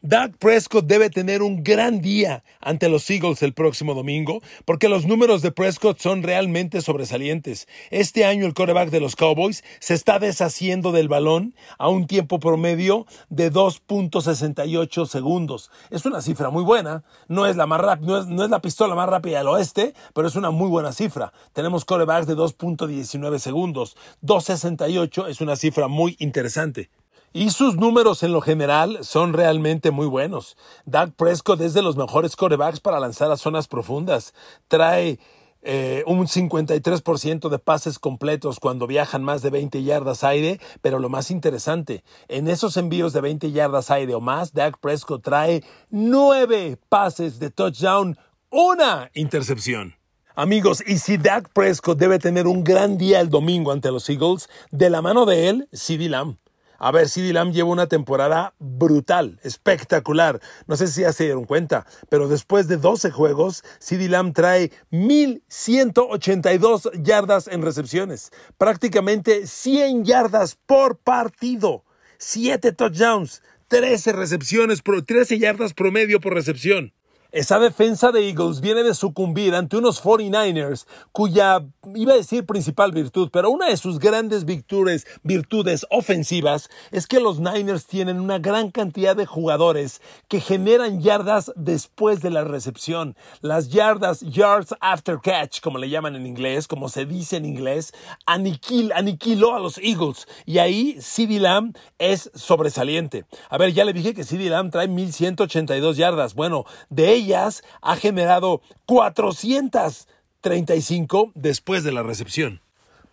Dak 0.07 0.37
Prescott 0.37 0.85
debe 0.85 1.09
tener 1.09 1.41
un 1.41 1.63
gran 1.63 1.99
día 1.99 2.43
ante 2.61 2.89
los 2.89 3.09
Eagles 3.09 3.41
el 3.41 3.55
próximo 3.55 3.95
domingo, 3.95 4.39
porque 4.63 4.87
los 4.87 5.07
números 5.07 5.41
de 5.41 5.51
Prescott 5.51 5.99
son 5.99 6.21
realmente 6.21 6.81
sobresalientes. 6.81 7.67
Este 7.89 8.23
año 8.23 8.45
el 8.45 8.53
quarterback 8.53 8.91
de 8.91 8.99
los 8.99 9.15
Cowboys 9.15 9.63
se 9.79 9.95
está 9.95 10.19
deshaciendo 10.19 10.91
del 10.91 11.07
balón 11.07 11.55
a 11.79 11.89
un 11.89 12.05
tiempo 12.05 12.39
promedio 12.39 13.07
de 13.29 13.51
2.68 13.51 15.07
segundos. 15.07 15.71
Es 15.89 16.05
una 16.05 16.21
cifra 16.21 16.51
muy 16.51 16.63
buena. 16.63 17.03
No 17.27 17.47
es 17.47 17.55
la 17.55 17.65
más 17.65 17.81
no 18.01 18.19
es, 18.19 18.27
no 18.27 18.43
es 18.43 18.51
la 18.51 18.61
pistola 18.61 18.93
más 18.93 19.09
rápida 19.09 19.39
del 19.39 19.47
oeste, 19.47 19.95
pero 20.13 20.27
es 20.27 20.35
una 20.35 20.51
muy 20.51 20.69
buena 20.69 20.91
cifra. 20.91 21.33
Tenemos 21.51 21.83
quarterbacks 21.83 22.27
de 22.27 22.35
2.19 22.35 23.39
segundos. 23.39 23.97
2.68 24.21 25.29
es 25.29 25.41
una 25.41 25.55
cifra 25.55 25.87
muy 25.87 26.15
interesante. 26.19 26.91
Y 27.35 27.49
sus 27.49 27.75
números 27.75 28.23
en 28.23 28.31
lo 28.31 28.39
general 28.39 28.99
son 29.01 29.33
realmente 29.33 29.91
muy 29.91 30.07
buenos. 30.07 30.55
Dak 30.85 31.11
Prescott 31.15 31.59
es 31.59 31.73
de 31.73 31.81
los 31.81 31.97
mejores 31.97 32.37
corebacks 32.37 32.79
para 32.79 32.97
lanzar 32.97 33.29
a 33.29 33.35
zonas 33.35 33.67
profundas. 33.67 34.33
Trae 34.69 35.19
eh, 35.61 36.05
un 36.07 36.27
53% 36.27 37.49
de 37.49 37.59
pases 37.59 37.99
completos 37.99 38.61
cuando 38.61 38.87
viajan 38.87 39.21
más 39.21 39.41
de 39.41 39.49
20 39.49 39.83
yardas 39.83 40.23
aire, 40.23 40.61
pero 40.81 40.97
lo 40.97 41.09
más 41.09 41.29
interesante, 41.29 42.05
en 42.29 42.47
esos 42.47 42.77
envíos 42.77 43.11
de 43.11 43.19
20 43.19 43.51
yardas 43.51 43.91
aire 43.91 44.15
o 44.15 44.21
más, 44.21 44.53
Dak 44.53 44.79
Prescott 44.79 45.21
trae 45.21 45.61
nueve 45.89 46.77
pases 46.87 47.37
de 47.37 47.49
touchdown, 47.49 48.17
una 48.49 49.11
intercepción. 49.13 49.95
Amigos, 50.35 50.81
y 50.87 50.99
si 50.99 51.17
Dak 51.17 51.49
Prescott 51.49 51.97
debe 51.97 52.17
tener 52.17 52.47
un 52.47 52.63
gran 52.63 52.97
día 52.97 53.19
el 53.19 53.29
domingo 53.29 53.73
ante 53.73 53.91
los 53.91 54.09
Eagles, 54.09 54.47
de 54.71 54.89
la 54.89 55.01
mano 55.01 55.25
de 55.25 55.49
él, 55.49 55.67
CeeDee 55.73 56.07
Lamb. 56.07 56.37
A 56.77 56.91
ver, 56.91 57.09
CD 57.09 57.33
Lamb 57.33 57.51
lleva 57.53 57.69
una 57.69 57.87
temporada 57.87 58.53
brutal, 58.59 59.39
espectacular. 59.43 60.41
No 60.67 60.75
sé 60.75 60.87
si 60.87 61.01
ya 61.01 61.13
se 61.13 61.23
dieron 61.25 61.45
cuenta, 61.45 61.85
pero 62.09 62.27
después 62.27 62.67
de 62.67 62.77
12 62.77 63.11
juegos, 63.11 63.63
CD 63.79 64.09
Lamb 64.09 64.33
trae 64.33 64.71
1.182 64.91 67.03
yardas 67.03 67.47
en 67.47 67.61
recepciones. 67.61 68.31
Prácticamente 68.57 69.45
100 69.47 70.05
yardas 70.05 70.57
por 70.65 70.97
partido. 70.97 71.83
7 72.17 72.71
touchdowns, 72.71 73.43
13 73.67 74.13
recepciones, 74.13 74.81
13 74.81 75.37
yardas 75.37 75.73
promedio 75.73 76.19
por 76.19 76.33
recepción. 76.33 76.94
Esa 77.35 77.59
defensa 77.59 78.13
de 78.13 78.29
Eagles 78.29 78.61
viene 78.61 78.81
de 78.81 78.93
sucumbir 78.93 79.55
ante 79.55 79.75
unos 79.75 80.01
49ers 80.01 80.85
cuya, 81.11 81.65
iba 81.93 82.13
a 82.13 82.15
decir 82.15 82.45
principal 82.45 82.93
virtud, 82.93 83.27
pero 83.29 83.49
una 83.49 83.67
de 83.67 83.75
sus 83.75 83.99
grandes 83.99 84.45
virtudes, 84.45 85.05
virtudes 85.21 85.85
ofensivas 85.89 86.69
es 86.91 87.07
que 87.07 87.19
los 87.19 87.41
Niners 87.41 87.87
tienen 87.87 88.21
una 88.21 88.39
gran 88.39 88.71
cantidad 88.71 89.17
de 89.17 89.25
jugadores 89.25 90.01
que 90.29 90.39
generan 90.39 91.01
yardas 91.01 91.51
después 91.57 92.21
de 92.21 92.29
la 92.29 92.45
recepción. 92.45 93.17
Las 93.41 93.67
yardas, 93.67 94.21
yards 94.21 94.73
after 94.79 95.19
catch, 95.21 95.59
como 95.59 95.77
le 95.77 95.89
llaman 95.89 96.15
en 96.15 96.25
inglés, 96.25 96.69
como 96.69 96.87
se 96.87 97.05
dice 97.05 97.35
en 97.35 97.43
inglés, 97.43 97.91
aniquil, 98.25 98.93
aniquiló 98.93 99.55
a 99.55 99.59
los 99.59 99.77
Eagles. 99.79 100.25
Y 100.45 100.59
ahí 100.59 100.97
CeeDee 101.01 101.41
Lamb 101.41 101.75
es 101.99 102.31
sobresaliente. 102.33 103.25
A 103.49 103.57
ver, 103.57 103.73
ya 103.73 103.83
le 103.83 103.91
dije 103.91 104.13
que 104.13 104.23
CeeDee 104.23 104.49
Lamb 104.49 104.71
trae 104.71 104.87
1182 104.87 105.97
yardas. 105.97 106.33
Bueno, 106.33 106.63
de 106.89 107.24
ella 107.25 107.63
ha 107.81 107.95
generado 107.95 108.61
435 108.85 111.31
después 111.33 111.83
de 111.83 111.91
la 111.91 112.03
recepción. 112.03 112.61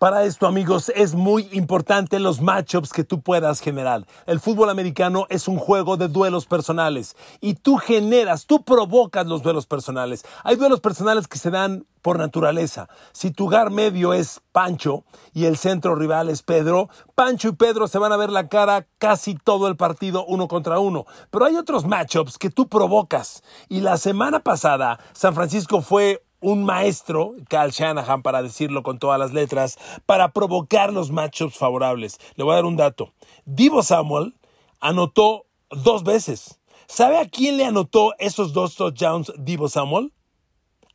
Para 0.02 0.24
esto, 0.24 0.48
amigos, 0.48 0.90
es 0.96 1.14
muy 1.14 1.48
importante 1.52 2.18
los 2.18 2.40
matchups 2.40 2.92
que 2.92 3.04
tú 3.04 3.20
puedas 3.20 3.60
generar. 3.60 4.04
El 4.26 4.40
fútbol 4.40 4.68
americano 4.68 5.28
es 5.28 5.46
un 5.46 5.58
juego 5.58 5.96
de 5.96 6.08
duelos 6.08 6.46
personales 6.46 7.14
y 7.40 7.54
tú 7.54 7.76
generas, 7.76 8.46
tú 8.46 8.64
provocas 8.64 9.28
los 9.28 9.44
duelos 9.44 9.66
personales. 9.66 10.24
Hay 10.42 10.56
duelos 10.56 10.80
personales 10.80 11.28
que 11.28 11.38
se 11.38 11.52
dan 11.52 11.86
por 12.02 12.18
naturaleza. 12.18 12.88
Si 13.12 13.30
tu 13.30 13.46
gar 13.46 13.70
medio 13.70 14.12
es 14.12 14.40
Pancho 14.50 15.04
y 15.32 15.44
el 15.44 15.56
centro 15.56 15.94
rival 15.94 16.30
es 16.30 16.42
Pedro, 16.42 16.88
Pancho 17.14 17.50
y 17.50 17.52
Pedro 17.52 17.86
se 17.86 17.98
van 17.98 18.10
a 18.10 18.16
ver 18.16 18.30
la 18.30 18.48
cara 18.48 18.88
casi 18.98 19.36
todo 19.36 19.68
el 19.68 19.76
partido 19.76 20.24
uno 20.26 20.48
contra 20.48 20.80
uno. 20.80 21.06
Pero 21.30 21.44
hay 21.44 21.54
otros 21.54 21.86
matchups 21.86 22.38
que 22.38 22.50
tú 22.50 22.66
provocas. 22.66 23.44
Y 23.68 23.82
la 23.82 23.96
semana 23.98 24.40
pasada, 24.40 24.98
San 25.12 25.32
Francisco 25.32 25.80
fue 25.80 26.24
un 26.42 26.64
maestro, 26.64 27.34
Cal 27.48 27.70
Shanahan, 27.70 28.22
para 28.22 28.42
decirlo 28.42 28.82
con 28.82 28.98
todas 28.98 29.18
las 29.18 29.32
letras, 29.32 29.78
para 30.04 30.32
provocar 30.32 30.92
los 30.92 31.10
matchups 31.10 31.56
favorables. 31.56 32.18
Le 32.34 32.44
voy 32.44 32.52
a 32.52 32.56
dar 32.56 32.64
un 32.66 32.76
dato. 32.76 33.14
Divo 33.46 33.82
Samuel 33.82 34.34
anotó 34.80 35.46
dos 35.70 36.04
veces. 36.04 36.60
¿Sabe 36.86 37.18
a 37.18 37.28
quién 37.28 37.56
le 37.56 37.64
anotó 37.64 38.12
esos 38.18 38.52
dos 38.52 38.74
touchdowns 38.74 39.32
Divo 39.38 39.68
Samuel? 39.68 40.12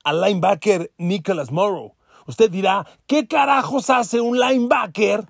Al 0.04 0.22
linebacker 0.22 0.92
Nicholas 0.98 1.51
Morrow. 1.51 1.96
Usted 2.27 2.51
dirá, 2.51 2.86
¿qué 3.08 3.25
carajos 3.25 3.89
hace 3.89 4.22
un 4.22 4.38
linebacker 4.38 5.25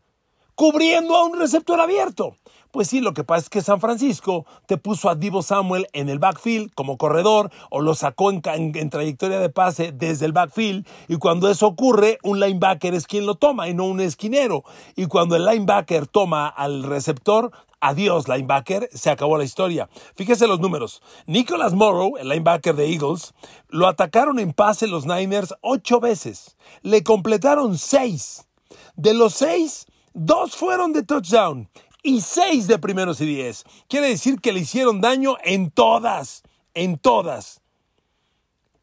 cubriendo 0.57 1.15
a 1.15 1.23
un 1.23 1.37
receptor 1.37 1.79
abierto? 1.79 2.35
Pues 2.71 2.89
sí, 2.89 2.99
lo 2.99 3.13
que 3.13 3.23
pasa 3.23 3.43
es 3.43 3.49
que 3.49 3.61
San 3.61 3.79
Francisco 3.79 4.45
te 4.65 4.77
puso 4.77 5.09
a 5.09 5.15
Divo 5.15 5.43
Samuel 5.43 5.87
en 5.93 6.09
el 6.09 6.17
backfield 6.17 6.73
como 6.73 6.97
corredor 6.97 7.51
o 7.69 7.79
lo 7.79 7.93
sacó 7.93 8.31
en, 8.31 8.41
trayectoria 8.41 9.39
de 9.39 9.49
pase 9.49 9.91
desde 9.93 10.25
el 10.25 10.33
backfield 10.33 10.85
y 11.07 11.17
cuando 11.17 11.49
eso 11.49 11.67
ocurre, 11.67 12.17
un 12.23 12.39
linebacker 12.39 12.95
es 12.95 13.05
quien 13.05 13.27
lo 13.27 13.35
toma 13.35 13.69
y 13.69 13.75
no 13.75 13.85
un 13.85 14.01
esquinero. 14.01 14.63
Y 14.95 15.05
cuando 15.05 15.35
el 15.35 15.45
linebacker 15.45 16.07
toma 16.07 16.47
al 16.47 16.83
receptor, 16.83 17.51
Adiós, 17.79 18.27
linebacker, 18.27 18.89
se 18.91 19.11
acabó 19.11 19.37
la 19.37 19.43
historia. 19.43 19.87
Fíjese 20.15 20.47
los 20.47 20.59
números. 20.59 21.03
Nicholas 21.27 21.75
Morrow, 21.75 22.17
el 22.17 22.29
linebacker 22.29 22.75
de 22.75 22.91
Eagles, 22.91 23.35
lo 23.69 23.87
atacaron 23.87 24.39
en 24.39 24.51
pase 24.51 24.87
los 24.87 25.05
Niners 25.05 25.53
ocho 25.61 25.99
veces. 25.99 26.57
Le 26.81 27.03
completaron 27.03 27.77
seis. 27.77 28.47
De 28.95 29.13
los 29.13 29.35
seis, 29.35 29.85
dos 30.17 30.55
fueron 30.55 30.93
de 30.93 31.03
touchdown 31.03 31.69
y 32.03 32.21
seis 32.21 32.67
de 32.67 32.79
primeros 32.79 33.21
y 33.21 33.25
diez. 33.25 33.63
Quiere 33.87 34.09
decir 34.09 34.41
que 34.41 34.51
le 34.51 34.61
hicieron 34.61 34.99
daño 34.99 35.37
en 35.43 35.71
todas, 35.71 36.43
en 36.73 36.97
todas. 36.97 37.61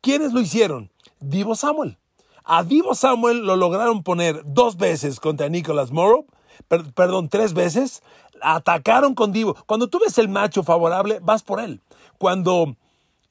¿Quiénes 0.01 0.33
lo 0.33 0.41
hicieron? 0.41 0.91
Divo 1.21 1.55
Samuel. 1.57 1.99
A 2.45 2.63
Divo 2.63 2.95
Samuel 2.95 3.47
lo 3.47 3.57
lograron 3.57 4.03
poner 4.03 4.43
dos 4.45 4.77
veces 4.77 5.19
contra 5.19 5.49
Nicholas 5.49 5.91
Morrow, 5.91 6.27
perdón, 6.69 7.29
tres 7.29 7.55
veces, 7.55 8.03
atacaron 8.43 9.15
con 9.15 9.33
Divo. 9.33 9.57
Cuando 9.67 9.89
tú 9.89 9.99
ves 9.99 10.19
el 10.19 10.29
macho 10.29 10.63
favorable, 10.63 11.19
vas 11.23 11.43
por 11.43 11.61
él. 11.61 11.81
Cuando 12.19 12.77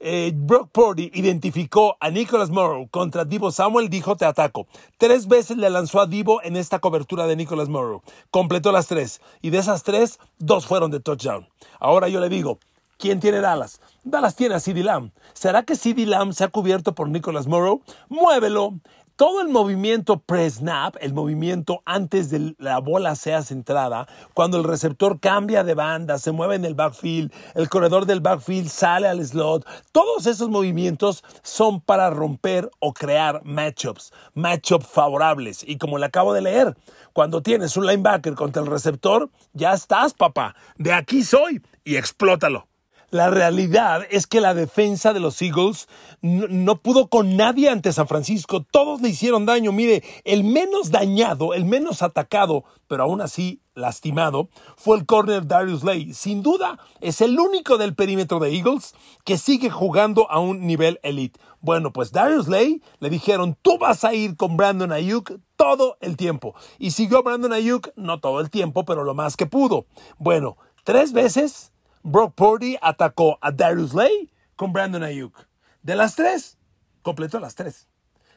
eh, 0.06 0.34
Brock 0.36 0.70
Purdy 0.72 1.10
identificó 1.14 1.96
a 2.02 2.10
Nicholas 2.10 2.50
Morrow 2.50 2.90
contra 2.90 3.24
Divo 3.24 3.54
Samuel, 3.54 3.90
dijo 3.90 4.18
te 4.18 4.26
ataco. 4.26 4.68
Tres 4.98 5.30
veces 5.30 5.56
le 5.56 5.70
lanzó 5.70 6.02
a 6.02 6.08
Divo 6.08 6.42
en 6.44 6.58
esta 6.58 6.80
cobertura 6.80 7.26
de 7.26 7.38
Nicholas 7.38 7.70
Morrow. 7.70 8.02
Completó 8.30 8.74
las 8.74 8.88
tres. 8.88 9.22
Y 9.42 9.50
de 9.50 9.60
esas 9.60 9.84
tres, 9.84 10.20
dos 10.40 10.66
fueron 10.66 10.92
de 10.92 11.00
touchdown. 11.00 11.48
Ahora 11.80 12.10
yo 12.10 12.20
le 12.20 12.28
digo, 12.28 12.60
¿quién 12.98 13.22
tiene 13.22 13.40
Dallas? 13.40 13.80
Dallas 14.04 14.36
tiene 14.36 14.56
a 14.56 14.60
CeeDee 14.60 14.84
Lamb. 14.84 15.12
¿Será 15.32 15.64
que 15.64 15.78
CeeDee 15.78 16.06
Lamb 16.06 16.34
se 16.34 16.44
ha 16.44 16.50
cubierto 16.50 16.94
por 16.94 17.08
Nicholas 17.08 17.48
Morrow? 17.48 17.82
Muévelo 18.10 18.74
todo 19.16 19.42
el 19.42 19.50
movimiento 19.50 20.20
pre-snap, 20.20 20.96
el 21.00 21.14
movimiento 21.14 21.82
antes 21.86 22.30
de 22.30 22.56
la 22.58 22.80
bola 22.80 23.16
sea 23.16 23.44
centrada, 23.44 24.08
cuando 24.34 24.58
el 24.58 24.64
receptor 24.64 25.20
cambia 25.20 25.64
de 25.64 25.76
banda, 25.76 26.18
se 26.18 26.32
mueve 26.32 26.56
en 26.56 26.66
el 26.66 26.74
backfield, 26.74 27.32
el 27.56 27.70
corredor 27.70 28.06
del 28.06 28.22
backfield 28.22 28.70
sale 28.70 29.08
al 29.08 29.24
slot, 29.24 29.66
todos 29.92 30.26
esos 30.26 30.50
movimientos 30.50 31.24
son 31.44 31.82
para 31.82 32.10
romper 32.10 32.70
o 32.80 32.94
crear 32.94 33.42
matchups, 33.44 34.12
matchups 34.34 34.88
favorables. 34.88 35.64
Y 35.68 35.78
como 35.78 35.98
le 35.98 36.06
acabo 36.06 36.34
de 36.34 36.42
leer, 36.42 36.76
cuando 37.14 37.42
tienes 37.42 37.78
un 37.78 37.86
linebacker 37.86 38.34
contra 38.34 38.62
el 38.62 38.68
receptor, 38.68 39.30
ya 39.54 39.74
estás, 39.74 40.14
papá. 40.14 40.56
De 40.78 40.92
aquí 40.94 41.24
soy 41.24 41.62
y 41.84 41.96
explótalo. 41.98 42.68
La 43.14 43.30
realidad 43.30 44.08
es 44.10 44.26
que 44.26 44.42
la 44.42 44.56
defensa 44.56 45.14
de 45.14 45.20
los 45.20 45.40
Eagles 45.40 45.88
no, 46.22 46.82
pudo 46.82 47.10
con 47.10 47.38
nadie 47.38 47.70
ante 47.70 47.94
San 47.94 48.08
Francisco. 48.08 48.64
Todos 48.64 49.04
le 49.04 49.10
hicieron 49.10 49.46
daño. 49.46 49.72
Mire, 49.72 50.04
el 50.24 50.44
menos 50.44 50.90
dañado, 50.90 51.54
el 51.54 51.64
menos 51.64 52.02
atacado, 52.02 52.64
pero 52.88 53.04
aún 53.04 53.22
así 53.22 53.62
lastimado, 53.76 54.50
fue 54.78 54.98
el 54.98 55.06
corner 55.06 55.46
Darius 55.46 55.84
Lay. 55.84 56.12
Sin 56.16 56.42
duda, 56.42 56.80
es 57.02 57.22
el 57.22 57.40
único 57.40 57.78
del 57.78 57.94
perímetro 57.94 58.40
de 58.40 58.50
Eagles 58.50 58.96
que 59.24 59.38
sigue 59.38 59.70
jugando 59.70 60.28
a 60.32 60.40
un 60.40 60.66
nivel 60.66 61.00
elite. 61.04 61.40
Bueno, 61.62 61.94
pues 61.94 62.14
Darius 62.14 62.48
Lay 62.48 62.82
le 62.98 63.12
dijeron, 63.12 63.56
tú 63.62 63.78
vas 63.78 64.04
a 64.06 64.16
ir 64.16 64.36
con 64.38 64.58
Brandon 64.58 64.92
Ayuk 64.92 65.34
todo 65.56 65.98
el 66.02 66.18
tiempo. 66.18 66.56
Y 66.80 66.90
siguió 66.90 67.22
Brandon 67.22 67.54
Ayuk, 67.54 67.92
no 67.96 68.20
todo 68.20 68.40
el 68.40 68.50
tiempo, 68.50 68.86
pero 68.86 69.04
lo 69.04 69.14
más 69.14 69.38
que 69.38 69.46
pudo. 69.46 69.86
Bueno, 70.18 70.58
tres 70.84 71.14
veces 71.14 71.73
Brock 72.04 72.36
Purdy 72.36 72.78
atacó 72.82 73.38
a 73.42 73.52
Darius 73.52 73.94
Lay 73.94 74.30
con 74.58 74.74
Brandon 74.74 75.04
Ayuk. 75.04 75.48
De 75.82 75.96
las 75.96 76.16
tres, 76.16 76.58
completó 77.02 77.40
las 77.40 77.56
tres. 77.56 77.88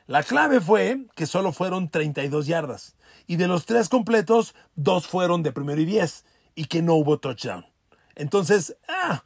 La 0.07 0.23
clave 0.23 0.61
fue 0.61 1.07
que 1.17 1.27
solo 1.27 1.51
fueron 1.51 1.91
32 1.91 2.47
yardas. 2.47 2.97
Y 3.27 3.37
de 3.37 3.49
los 3.49 3.67
tres 3.67 3.89
completos, 3.89 4.55
dos 4.77 5.09
fueron 5.09 5.43
de 5.43 5.51
primero 5.51 5.81
y 5.81 5.85
diez. 5.85 6.25
Y 6.55 6.67
que 6.67 6.81
no 6.81 6.95
hubo 6.95 7.19
touchdown. 7.19 7.67
Entonces, 8.15 8.77
ah, 8.89 9.25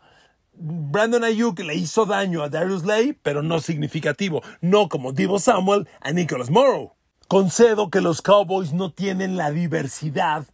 Brandon 0.54 1.22
Ayuk 1.22 1.58
le 1.60 1.74
hizo 1.74 2.06
daño 2.06 2.42
a 2.42 2.48
Darius 2.48 2.86
Lay, 2.86 3.12
pero 3.12 3.42
no 3.42 3.60
significativo. 3.60 4.42
No 4.62 4.88
como 4.88 5.12
Divo 5.12 5.38
Samuel 5.38 5.86
a 6.00 6.12
Nicholas 6.12 6.48
Morrow. 6.48 6.94
Concedo 7.28 7.90
que 7.90 8.00
los 8.00 8.22
Cowboys 8.22 8.72
no 8.72 8.90
tienen 8.90 9.36
la 9.36 9.50
diversidad 9.50 10.46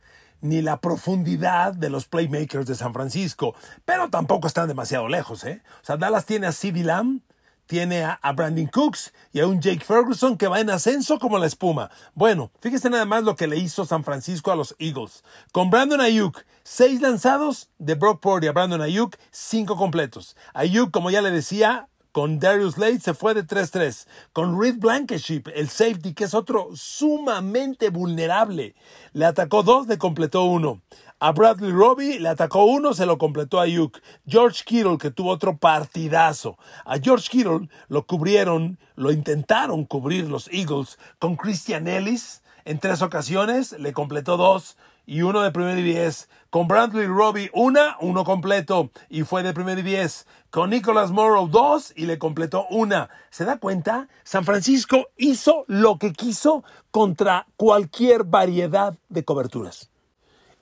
ni 0.48 0.62
la 0.62 0.80
profundidad 0.80 1.74
de 1.74 1.90
los 1.90 2.06
playmakers 2.06 2.66
de 2.66 2.74
San 2.74 2.92
Francisco, 2.92 3.54
pero 3.84 4.08
tampoco 4.10 4.46
están 4.46 4.68
demasiado 4.68 5.08
lejos. 5.08 5.44
¿eh? 5.44 5.62
O 5.82 5.84
sea, 5.84 5.96
Dallas 5.96 6.24
tiene 6.24 6.46
a 6.46 6.52
CeeDee 6.52 6.84
Lamb, 6.84 7.20
tiene 7.66 8.04
a, 8.04 8.32
Brandon 8.32 8.66
Cooks 8.66 9.12
y 9.32 9.40
a 9.40 9.46
un 9.46 9.60
Jake 9.60 9.84
Ferguson 9.84 10.36
que 10.36 10.48
va 10.48 10.60
en 10.60 10.70
ascenso 10.70 11.18
como 11.18 11.38
la 11.38 11.46
espuma. 11.46 11.90
Bueno, 12.14 12.50
fíjese 12.60 12.90
nada 12.90 13.04
más 13.04 13.24
lo 13.24 13.36
que 13.36 13.46
le 13.46 13.56
hizo 13.56 13.84
San 13.84 14.04
Francisco 14.04 14.52
a 14.52 14.56
los 14.56 14.74
Eagles. 14.78 15.24
Con 15.52 15.70
Brandon 15.70 16.00
Ayuk, 16.00 16.44
seis 16.62 17.00
lanzados 17.00 17.68
de 17.78 17.94
Brock 17.94 18.20
Purdy 18.20 18.46
a 18.46 18.52
Brandon 18.52 18.82
Ayuk, 18.82 19.16
cinco 19.30 19.76
completos. 19.76 20.36
Ayuk, 20.54 20.90
como 20.90 21.10
ya 21.10 21.22
le 21.22 21.30
decía, 21.30 21.88
con 22.16 22.38
Darius 22.38 22.78
Lade 22.78 22.98
se 22.98 23.12
fue 23.12 23.34
de 23.34 23.46
3-3. 23.46 24.06
Con 24.32 24.58
Reed 24.58 24.76
Blankenship, 24.78 25.48
el 25.54 25.68
safety, 25.68 26.14
que 26.14 26.24
es 26.24 26.32
otro 26.32 26.70
sumamente 26.74 27.90
vulnerable, 27.90 28.74
le 29.12 29.26
atacó 29.26 29.62
dos, 29.62 29.86
le 29.86 29.98
completó 29.98 30.44
uno. 30.44 30.80
A 31.18 31.32
Bradley 31.32 31.72
Robbie 31.72 32.18
le 32.18 32.30
atacó 32.30 32.64
uno, 32.64 32.94
se 32.94 33.04
lo 33.04 33.18
completó 33.18 33.60
a 33.60 33.64
Ayuk. 33.64 34.00
George 34.26 34.62
Kittle, 34.64 34.96
que 34.96 35.10
tuvo 35.10 35.28
otro 35.28 35.58
partidazo. 35.58 36.56
A 36.86 36.96
George 36.98 37.28
Kittle 37.30 37.68
lo 37.88 38.06
cubrieron, 38.06 38.78
lo 38.94 39.12
intentaron 39.12 39.84
cubrir 39.84 40.26
los 40.26 40.48
Eagles 40.50 40.98
con 41.18 41.36
Christian 41.36 41.86
Ellis. 41.86 42.42
En 42.64 42.78
tres 42.78 43.02
ocasiones 43.02 43.72
le 43.78 43.92
completó 43.92 44.38
dos 44.38 44.78
y 45.06 45.22
uno 45.22 45.40
de 45.40 45.52
primer 45.52 45.78
y 45.78 45.82
diez. 45.82 46.28
Con 46.50 46.68
Bradley 46.68 47.06
Robbie, 47.06 47.50
una, 47.54 47.96
uno 48.00 48.24
completo 48.24 48.90
y 49.08 49.22
fue 49.22 49.42
de 49.42 49.54
primer 49.54 49.78
y 49.78 49.82
diez. 49.82 50.26
Con 50.50 50.70
Nicholas 50.70 51.10
Morrow, 51.10 51.48
dos 51.48 51.92
y 51.96 52.06
le 52.06 52.18
completó 52.18 52.66
una. 52.68 53.08
¿Se 53.30 53.44
da 53.44 53.58
cuenta? 53.58 54.08
San 54.24 54.44
Francisco 54.44 55.08
hizo 55.16 55.64
lo 55.68 55.98
que 55.98 56.12
quiso 56.12 56.64
contra 56.90 57.46
cualquier 57.56 58.24
variedad 58.24 58.98
de 59.08 59.24
coberturas. 59.24 59.90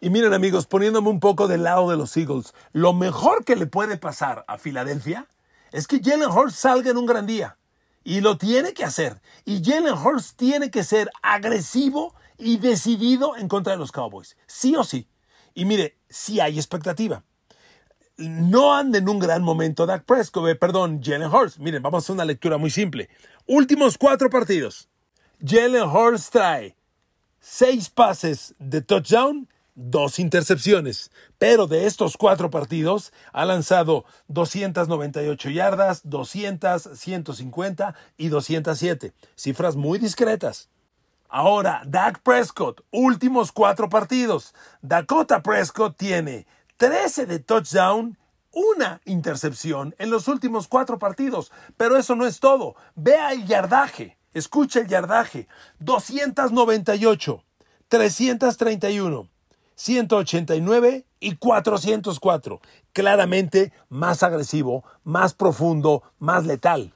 Y 0.00 0.10
miren 0.10 0.34
amigos, 0.34 0.66
poniéndome 0.66 1.08
un 1.08 1.20
poco 1.20 1.48
del 1.48 1.62
lado 1.62 1.88
de 1.88 1.96
los 1.96 2.14
Eagles, 2.16 2.52
lo 2.72 2.92
mejor 2.92 3.44
que 3.44 3.56
le 3.56 3.66
puede 3.66 3.96
pasar 3.96 4.44
a 4.48 4.58
Filadelfia 4.58 5.26
es 5.72 5.86
que 5.86 6.00
Jalen 6.02 6.30
Hurts 6.30 6.56
salga 6.56 6.90
en 6.90 6.98
un 6.98 7.06
gran 7.06 7.26
día. 7.26 7.56
Y 8.04 8.20
lo 8.20 8.36
tiene 8.36 8.74
que 8.74 8.84
hacer. 8.84 9.20
Y 9.44 9.64
Jalen 9.64 9.94
Hurts 9.94 10.36
tiene 10.36 10.70
que 10.70 10.84
ser 10.84 11.10
agresivo 11.22 12.14
y 12.38 12.58
decidido 12.58 13.36
en 13.36 13.48
contra 13.48 13.72
de 13.72 13.78
los 13.78 13.92
Cowboys. 13.92 14.36
Sí 14.46 14.76
o 14.76 14.84
sí. 14.84 15.08
Y 15.54 15.64
mire, 15.64 15.96
sí 16.08 16.40
hay 16.40 16.58
expectativa. 16.58 17.24
No 18.16 18.74
anda 18.74 18.98
en 18.98 19.08
un 19.08 19.18
gran 19.18 19.42
momento 19.42 19.86
Dak 19.86 20.04
Prescott, 20.04 20.48
eh, 20.48 20.54
perdón, 20.54 21.00
Jalen 21.02 21.32
Hurts. 21.32 21.58
Miren, 21.58 21.82
vamos 21.82 22.02
a 22.02 22.04
hacer 22.04 22.14
una 22.14 22.24
lectura 22.24 22.58
muy 22.58 22.70
simple. 22.70 23.08
Últimos 23.46 23.98
cuatro 23.98 24.30
partidos. 24.30 24.88
Jalen 25.44 25.88
Hurts 25.88 26.30
trae 26.30 26.76
seis 27.40 27.90
pases 27.90 28.54
de 28.58 28.80
touchdown, 28.82 29.48
dos 29.74 30.18
intercepciones. 30.18 31.10
Pero 31.38 31.66
de 31.66 31.86
estos 31.86 32.16
cuatro 32.16 32.50
partidos 32.50 33.12
ha 33.32 33.44
lanzado 33.44 34.04
298 34.28 35.50
yardas, 35.50 36.02
200, 36.04 36.90
150 36.94 37.94
y 38.16 38.28
207. 38.28 39.12
Cifras 39.36 39.76
muy 39.76 39.98
discretas. 39.98 40.68
Ahora, 41.28 41.82
Dak 41.84 42.20
Prescott, 42.20 42.82
últimos 42.92 43.50
cuatro 43.50 43.88
partidos. 43.88 44.54
Dakota 44.82 45.42
Prescott 45.42 45.96
tiene 45.96 46.46
13 46.76 47.26
de 47.26 47.40
touchdown, 47.40 48.16
una 48.52 49.00
intercepción 49.04 49.96
en 49.98 50.10
los 50.10 50.28
últimos 50.28 50.68
cuatro 50.68 50.98
partidos. 50.98 51.50
Pero 51.76 51.96
eso 51.96 52.14
no 52.14 52.24
es 52.24 52.38
todo. 52.38 52.76
Vea 52.94 53.32
el 53.32 53.46
yardaje. 53.46 54.16
Escucha 54.32 54.80
el 54.80 54.86
yardaje. 54.86 55.48
298, 55.80 57.42
331, 57.88 59.28
189 59.76 61.06
y 61.20 61.36
404. 61.36 62.60
Claramente 62.92 63.72
más 63.88 64.22
agresivo, 64.22 64.84
más 65.02 65.34
profundo, 65.34 66.02
más 66.18 66.46
letal. 66.46 66.92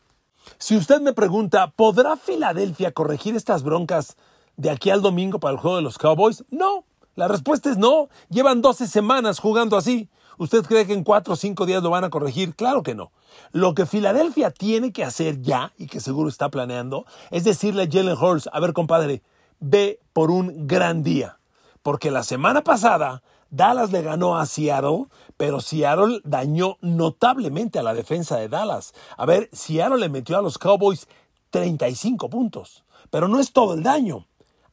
Si 0.59 0.77
usted 0.77 1.01
me 1.01 1.13
pregunta, 1.13 1.71
¿podrá 1.71 2.17
Filadelfia 2.17 2.93
corregir 2.93 3.37
estas 3.37 3.63
broncas 3.63 4.17
de 4.57 4.71
aquí 4.71 4.91
al 4.91 5.03
domingo 5.03 5.39
para 5.39 5.53
el 5.53 5.61
juego 5.61 5.77
de 5.77 5.83
los 5.83 5.99
Cowboys? 5.99 6.45
No, 6.51 6.85
la 7.15 7.29
respuesta 7.29 7.71
es 7.71 7.77
no. 7.79 8.09
Llevan 8.31 8.63
12 8.63 8.87
semanas 8.87 9.41
jugando 9.41 9.77
así. 9.77 10.09
¿Usted 10.39 10.63
cree 10.63 10.87
que 10.87 10.93
en 10.93 11.03
4 11.03 11.35
o 11.35 11.37
5 11.37 11.67
días 11.67 11.83
lo 11.83 11.91
van 11.91 12.05
a 12.05 12.11
corregir? 12.11 12.55
Claro 12.55 12.85
que 12.85 12.95
no. 12.95 13.11
Lo 13.53 13.75
que 13.75 13.87
Filadelfia 13.87 14.51
tiene 14.53 14.93
que 14.93 15.05
hacer 15.05 15.43
ya, 15.43 15.73
y 15.77 15.87
que 15.87 16.01
seguro 16.01 16.29
está 16.29 16.49
planeando, 16.49 17.07
es 17.31 17.43
decirle 17.43 17.83
a 17.83 17.89
Jalen 17.91 18.17
Hurts, 18.17 18.49
a 18.53 18.61
ver 18.61 18.73
compadre, 18.73 19.23
ve 19.59 20.01
por 20.13 20.31
un 20.31 20.69
gran 20.69 21.03
día. 21.03 21.38
Porque 21.89 22.11
la 22.11 22.23
semana 22.23 22.63
pasada 22.63 23.23
Dallas 23.49 23.93
le 23.93 24.03
ganó 24.03 24.37
a 24.37 24.45
Seattle, 24.45 25.07
pero 25.39 25.63
Seattle 25.63 26.21
dañó 26.23 26.77
notablemente 26.83 27.79
a 27.79 27.83
la 27.83 27.95
defensa 27.95 28.37
de 28.37 28.51
Dallas. 28.51 28.93
A 29.17 29.25
ver, 29.25 29.49
Seattle 29.55 29.97
le 29.97 30.11
metió 30.11 30.37
a 30.37 30.43
los 30.43 30.59
Cowboys 30.59 31.09
35 31.49 32.29
puntos, 32.29 32.85
pero 33.09 33.27
no 33.27 33.41
es 33.41 33.55
todo 33.55 33.73
el 33.73 33.83
daño. 33.83 34.27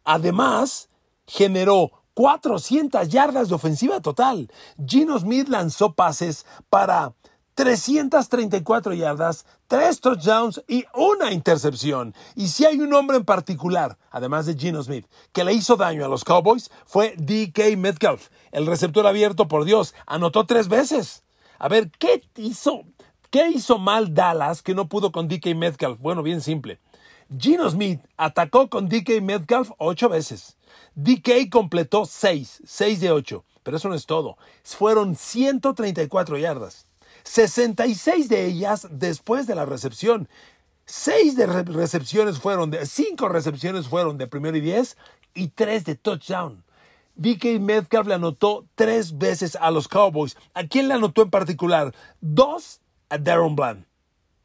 Además, 0.04 0.90
generó 1.26 2.04
400 2.16 3.08
yardas 3.08 3.48
de 3.48 3.56
ofensiva 3.56 4.02
total. 4.02 4.52
Gino 4.86 5.18
Smith 5.18 5.48
lanzó 5.48 5.94
pases 5.94 6.46
para 6.70 7.14
334 7.56 8.94
yardas, 8.94 9.46
3 9.68 10.02
touchdowns 10.02 10.62
y 10.68 10.86
una 10.94 11.32
intercepción. 11.32 12.14
Y 12.36 12.50
si 12.50 12.66
hay 12.66 12.82
un 12.82 12.94
hombre 12.94 13.18
en 13.18 13.26
particular, 13.26 13.98
además 14.12 14.46
de 14.46 14.56
Gino 14.56 14.84
Smith, 14.84 15.08
que 15.32 15.46
le 15.46 15.54
hizo 15.54 15.78
daño 15.78 16.06
a 16.06 16.10
los 16.10 16.26
Cowboys, 16.26 16.70
fue 16.86 17.16
DK 17.18 17.78
Metcalf, 17.78 18.28
el 18.52 18.68
receptor 18.68 19.08
abierto 19.08 19.48
por 19.48 19.64
Dios. 19.64 19.96
Anotó 20.06 20.46
tres 20.46 20.68
veces. 20.68 21.24
A 21.58 21.70
ver, 21.70 21.90
¿qué 21.98 22.22
hizo? 22.36 22.84
¿Qué 23.30 23.50
hizo 23.50 23.80
mal 23.80 24.14
Dallas 24.14 24.62
que 24.62 24.76
no 24.76 24.88
pudo 24.88 25.12
con 25.12 25.28
DK 25.28 25.56
Metcalf? 25.56 26.00
Bueno, 26.00 26.24
bien 26.24 26.42
simple. 26.42 26.80
Gino 27.38 27.70
Smith 27.70 28.02
atacó 28.18 28.70
con 28.70 28.88
DK 28.90 29.22
Metcalf 29.22 29.72
ocho 29.78 30.10
veces. 30.10 30.58
DK 30.96 31.50
completó 31.50 32.06
seis, 32.06 32.62
seis 32.66 33.00
de 33.00 33.12
ocho. 33.12 33.46
Pero 33.64 33.78
eso 33.78 33.90
no 33.90 33.96
es 33.96 34.06
todo. 34.06 34.38
Fueron 34.64 35.16
134 35.16 36.38
yardas. 36.38 36.85
66 37.26 38.30
de 38.30 38.46
ellas 38.46 38.88
después 38.92 39.48
de 39.48 39.56
la 39.56 39.66
recepción. 39.66 40.30
Seis 40.86 41.36
de 41.36 41.48
recepciones 41.48 42.40
fueron 42.40 42.70
de, 42.70 42.86
cinco 42.86 43.28
recepciones 43.28 43.88
fueron 43.88 44.18
de 44.18 44.28
primero 44.28 44.56
y 44.56 44.62
diez 44.62 44.96
y 45.34 45.50
tres 45.50 45.84
de 45.84 45.96
touchdown. 45.96 46.64
DK 47.16 47.60
Metcalf 47.60 48.08
le 48.08 48.14
anotó 48.14 48.66
tres 48.76 49.18
veces 49.18 49.58
a 49.60 49.72
los 49.72 49.88
Cowboys. 49.88 50.38
¿A 50.54 50.66
quién 50.66 50.88
le 50.88 50.94
anotó 50.94 51.24
en 51.24 51.32
particular? 51.32 51.96
Dos 52.22 52.80
a 53.10 53.18
Darren 53.18 53.56
Bland. 53.56 53.86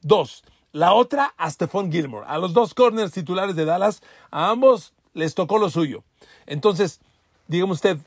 Dos. 0.00 0.42
La 0.72 0.94
otra 0.94 1.34
a 1.36 1.50
Stephon 1.50 1.92
Gilmore. 1.92 2.26
A 2.28 2.38
los 2.38 2.54
dos 2.54 2.72
corners 2.72 3.12
titulares 3.12 3.56
de 3.56 3.66
Dallas, 3.66 4.02
a 4.30 4.50
ambos 4.50 4.94
les 5.12 5.34
tocó 5.34 5.58
lo 5.58 5.68
suyo. 5.68 6.04
Entonces, 6.46 7.00
dígame 7.48 7.72
usted, 7.72 7.98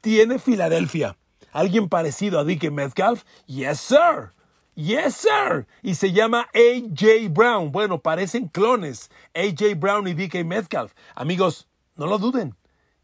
¿tiene 0.00 0.38
Filadelfia 0.38 1.16
alguien 1.58 1.88
parecido 1.88 2.38
a 2.38 2.44
DK 2.44 2.70
Metcalf? 2.70 3.24
Yes, 3.46 3.80
sir. 3.80 4.32
Yes, 4.74 5.16
sir. 5.16 5.66
Y 5.82 5.96
se 5.96 6.12
llama 6.12 6.48
AJ 6.54 7.30
Brown. 7.30 7.72
Bueno, 7.72 8.00
parecen 8.00 8.46
clones. 8.46 9.10
AJ 9.34 9.74
Brown 9.76 10.06
y 10.06 10.14
DK 10.14 10.44
Metcalf. 10.44 10.92
Amigos, 11.16 11.66
no 11.96 12.06
lo 12.06 12.18
duden. 12.18 12.54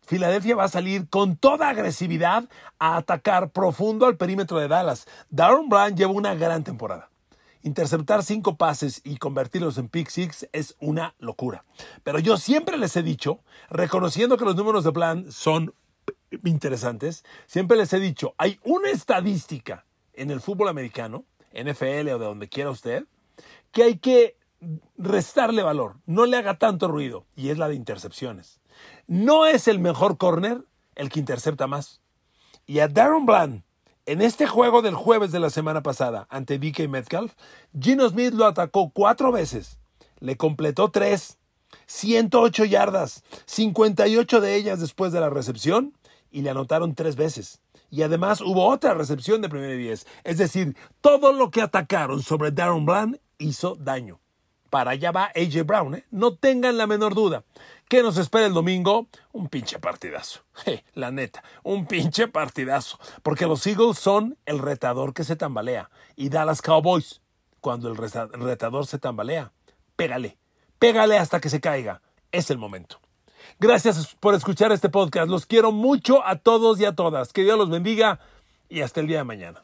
Filadelfia 0.02 0.54
va 0.54 0.64
a 0.64 0.68
salir 0.68 1.08
con 1.08 1.36
toda 1.36 1.68
agresividad 1.68 2.44
a 2.78 2.96
atacar 2.96 3.50
profundo 3.50 4.06
al 4.06 4.16
perímetro 4.16 4.58
de 4.58 4.68
Dallas. 4.68 5.06
Darren 5.30 5.68
Brown 5.68 5.96
lleva 5.96 6.12
una 6.12 6.34
gran 6.34 6.62
temporada. 6.62 7.10
Interceptar 7.62 8.22
cinco 8.22 8.56
pases 8.56 9.00
y 9.04 9.16
convertirlos 9.16 9.78
en 9.78 9.88
pick 9.88 10.10
six 10.10 10.46
es 10.52 10.76
una 10.78 11.14
locura. 11.18 11.64
Pero 12.02 12.18
yo 12.18 12.36
siempre 12.36 12.76
les 12.76 12.94
he 12.94 13.02
dicho, 13.02 13.40
reconociendo 13.70 14.36
que 14.36 14.44
los 14.44 14.54
números 14.54 14.84
de 14.84 14.92
plan 14.92 15.32
son 15.32 15.74
interesantes, 16.44 17.24
siempre 17.46 17.76
les 17.76 17.92
he 17.92 18.00
dicho, 18.00 18.34
hay 18.38 18.58
una 18.64 18.90
estadística 18.90 19.84
en 20.12 20.30
el 20.30 20.40
fútbol 20.40 20.68
americano, 20.68 21.24
NFL 21.52 22.08
o 22.10 22.18
de 22.18 22.24
donde 22.24 22.48
quiera 22.48 22.70
usted, 22.70 23.04
que 23.72 23.82
hay 23.82 23.98
que 23.98 24.36
restarle 24.96 25.62
valor, 25.62 25.96
no 26.06 26.26
le 26.26 26.36
haga 26.36 26.58
tanto 26.58 26.88
ruido, 26.88 27.26
y 27.36 27.50
es 27.50 27.58
la 27.58 27.68
de 27.68 27.74
intercepciones. 27.74 28.60
No 29.06 29.46
es 29.46 29.68
el 29.68 29.78
mejor 29.78 30.16
corner 30.16 30.64
el 30.94 31.10
que 31.10 31.20
intercepta 31.20 31.66
más. 31.66 32.00
Y 32.66 32.78
a 32.78 32.88
Darren 32.88 33.26
Bland, 33.26 33.62
en 34.06 34.22
este 34.22 34.46
juego 34.46 34.82
del 34.82 34.94
jueves 34.94 35.32
de 35.32 35.40
la 35.40 35.50
semana 35.50 35.82
pasada 35.82 36.26
ante 36.30 36.58
DK 36.58 36.88
Metcalf, 36.88 37.34
Gino 37.78 38.08
Smith 38.08 38.32
lo 38.32 38.46
atacó 38.46 38.90
cuatro 38.90 39.32
veces, 39.32 39.78
le 40.20 40.36
completó 40.36 40.90
tres, 40.90 41.38
108 41.86 42.64
yardas, 42.64 43.22
58 43.46 44.40
de 44.40 44.54
ellas 44.54 44.80
después 44.80 45.12
de 45.12 45.20
la 45.20 45.30
recepción 45.30 45.94
y 46.34 46.42
le 46.42 46.50
anotaron 46.50 46.96
tres 46.96 47.14
veces. 47.14 47.60
Y 47.90 48.02
además 48.02 48.40
hubo 48.40 48.66
otra 48.68 48.92
recepción 48.92 49.40
de 49.40 49.48
primer 49.48 49.70
y 49.78 49.84
diez. 49.84 50.04
Es 50.24 50.36
decir, 50.36 50.76
todo 51.00 51.32
lo 51.32 51.52
que 51.52 51.62
atacaron 51.62 52.22
sobre 52.24 52.50
Darren 52.50 52.84
Bland 52.84 53.20
hizo 53.38 53.76
daño. 53.76 54.20
Para 54.68 54.90
allá 54.90 55.12
va 55.12 55.30
AJ 55.36 55.64
Brown, 55.64 55.94
¿eh? 55.94 56.04
no 56.10 56.34
tengan 56.34 56.76
la 56.76 56.88
menor 56.88 57.14
duda. 57.14 57.44
¿Qué 57.88 58.02
nos 58.02 58.16
espera 58.16 58.46
el 58.46 58.52
domingo? 58.52 59.06
Un 59.30 59.48
pinche 59.48 59.78
partidazo. 59.78 60.40
la 60.94 61.12
neta, 61.12 61.44
un 61.62 61.86
pinche 61.86 62.26
partidazo. 62.26 62.98
Porque 63.22 63.46
los 63.46 63.64
Eagles 63.68 63.96
son 64.00 64.36
el 64.44 64.58
retador 64.58 65.14
que 65.14 65.22
se 65.22 65.36
tambalea. 65.36 65.88
Y 66.16 66.30
Dallas 66.30 66.62
Cowboys, 66.62 67.22
cuando 67.60 67.88
el 67.88 67.96
retador 67.96 68.88
se 68.88 68.98
tambalea, 68.98 69.52
pégale. 69.94 70.36
Pégale 70.80 71.16
hasta 71.16 71.40
que 71.40 71.48
se 71.48 71.60
caiga. 71.60 72.02
Es 72.32 72.50
el 72.50 72.58
momento. 72.58 72.98
Gracias 73.60 74.16
por 74.20 74.34
escuchar 74.34 74.72
este 74.72 74.88
podcast. 74.88 75.28
Los 75.28 75.46
quiero 75.46 75.72
mucho 75.72 76.26
a 76.26 76.36
todos 76.36 76.80
y 76.80 76.84
a 76.84 76.92
todas. 76.92 77.32
Que 77.32 77.42
Dios 77.42 77.58
los 77.58 77.70
bendiga 77.70 78.20
y 78.68 78.80
hasta 78.80 79.00
el 79.00 79.06
día 79.06 79.18
de 79.18 79.24
mañana. 79.24 79.62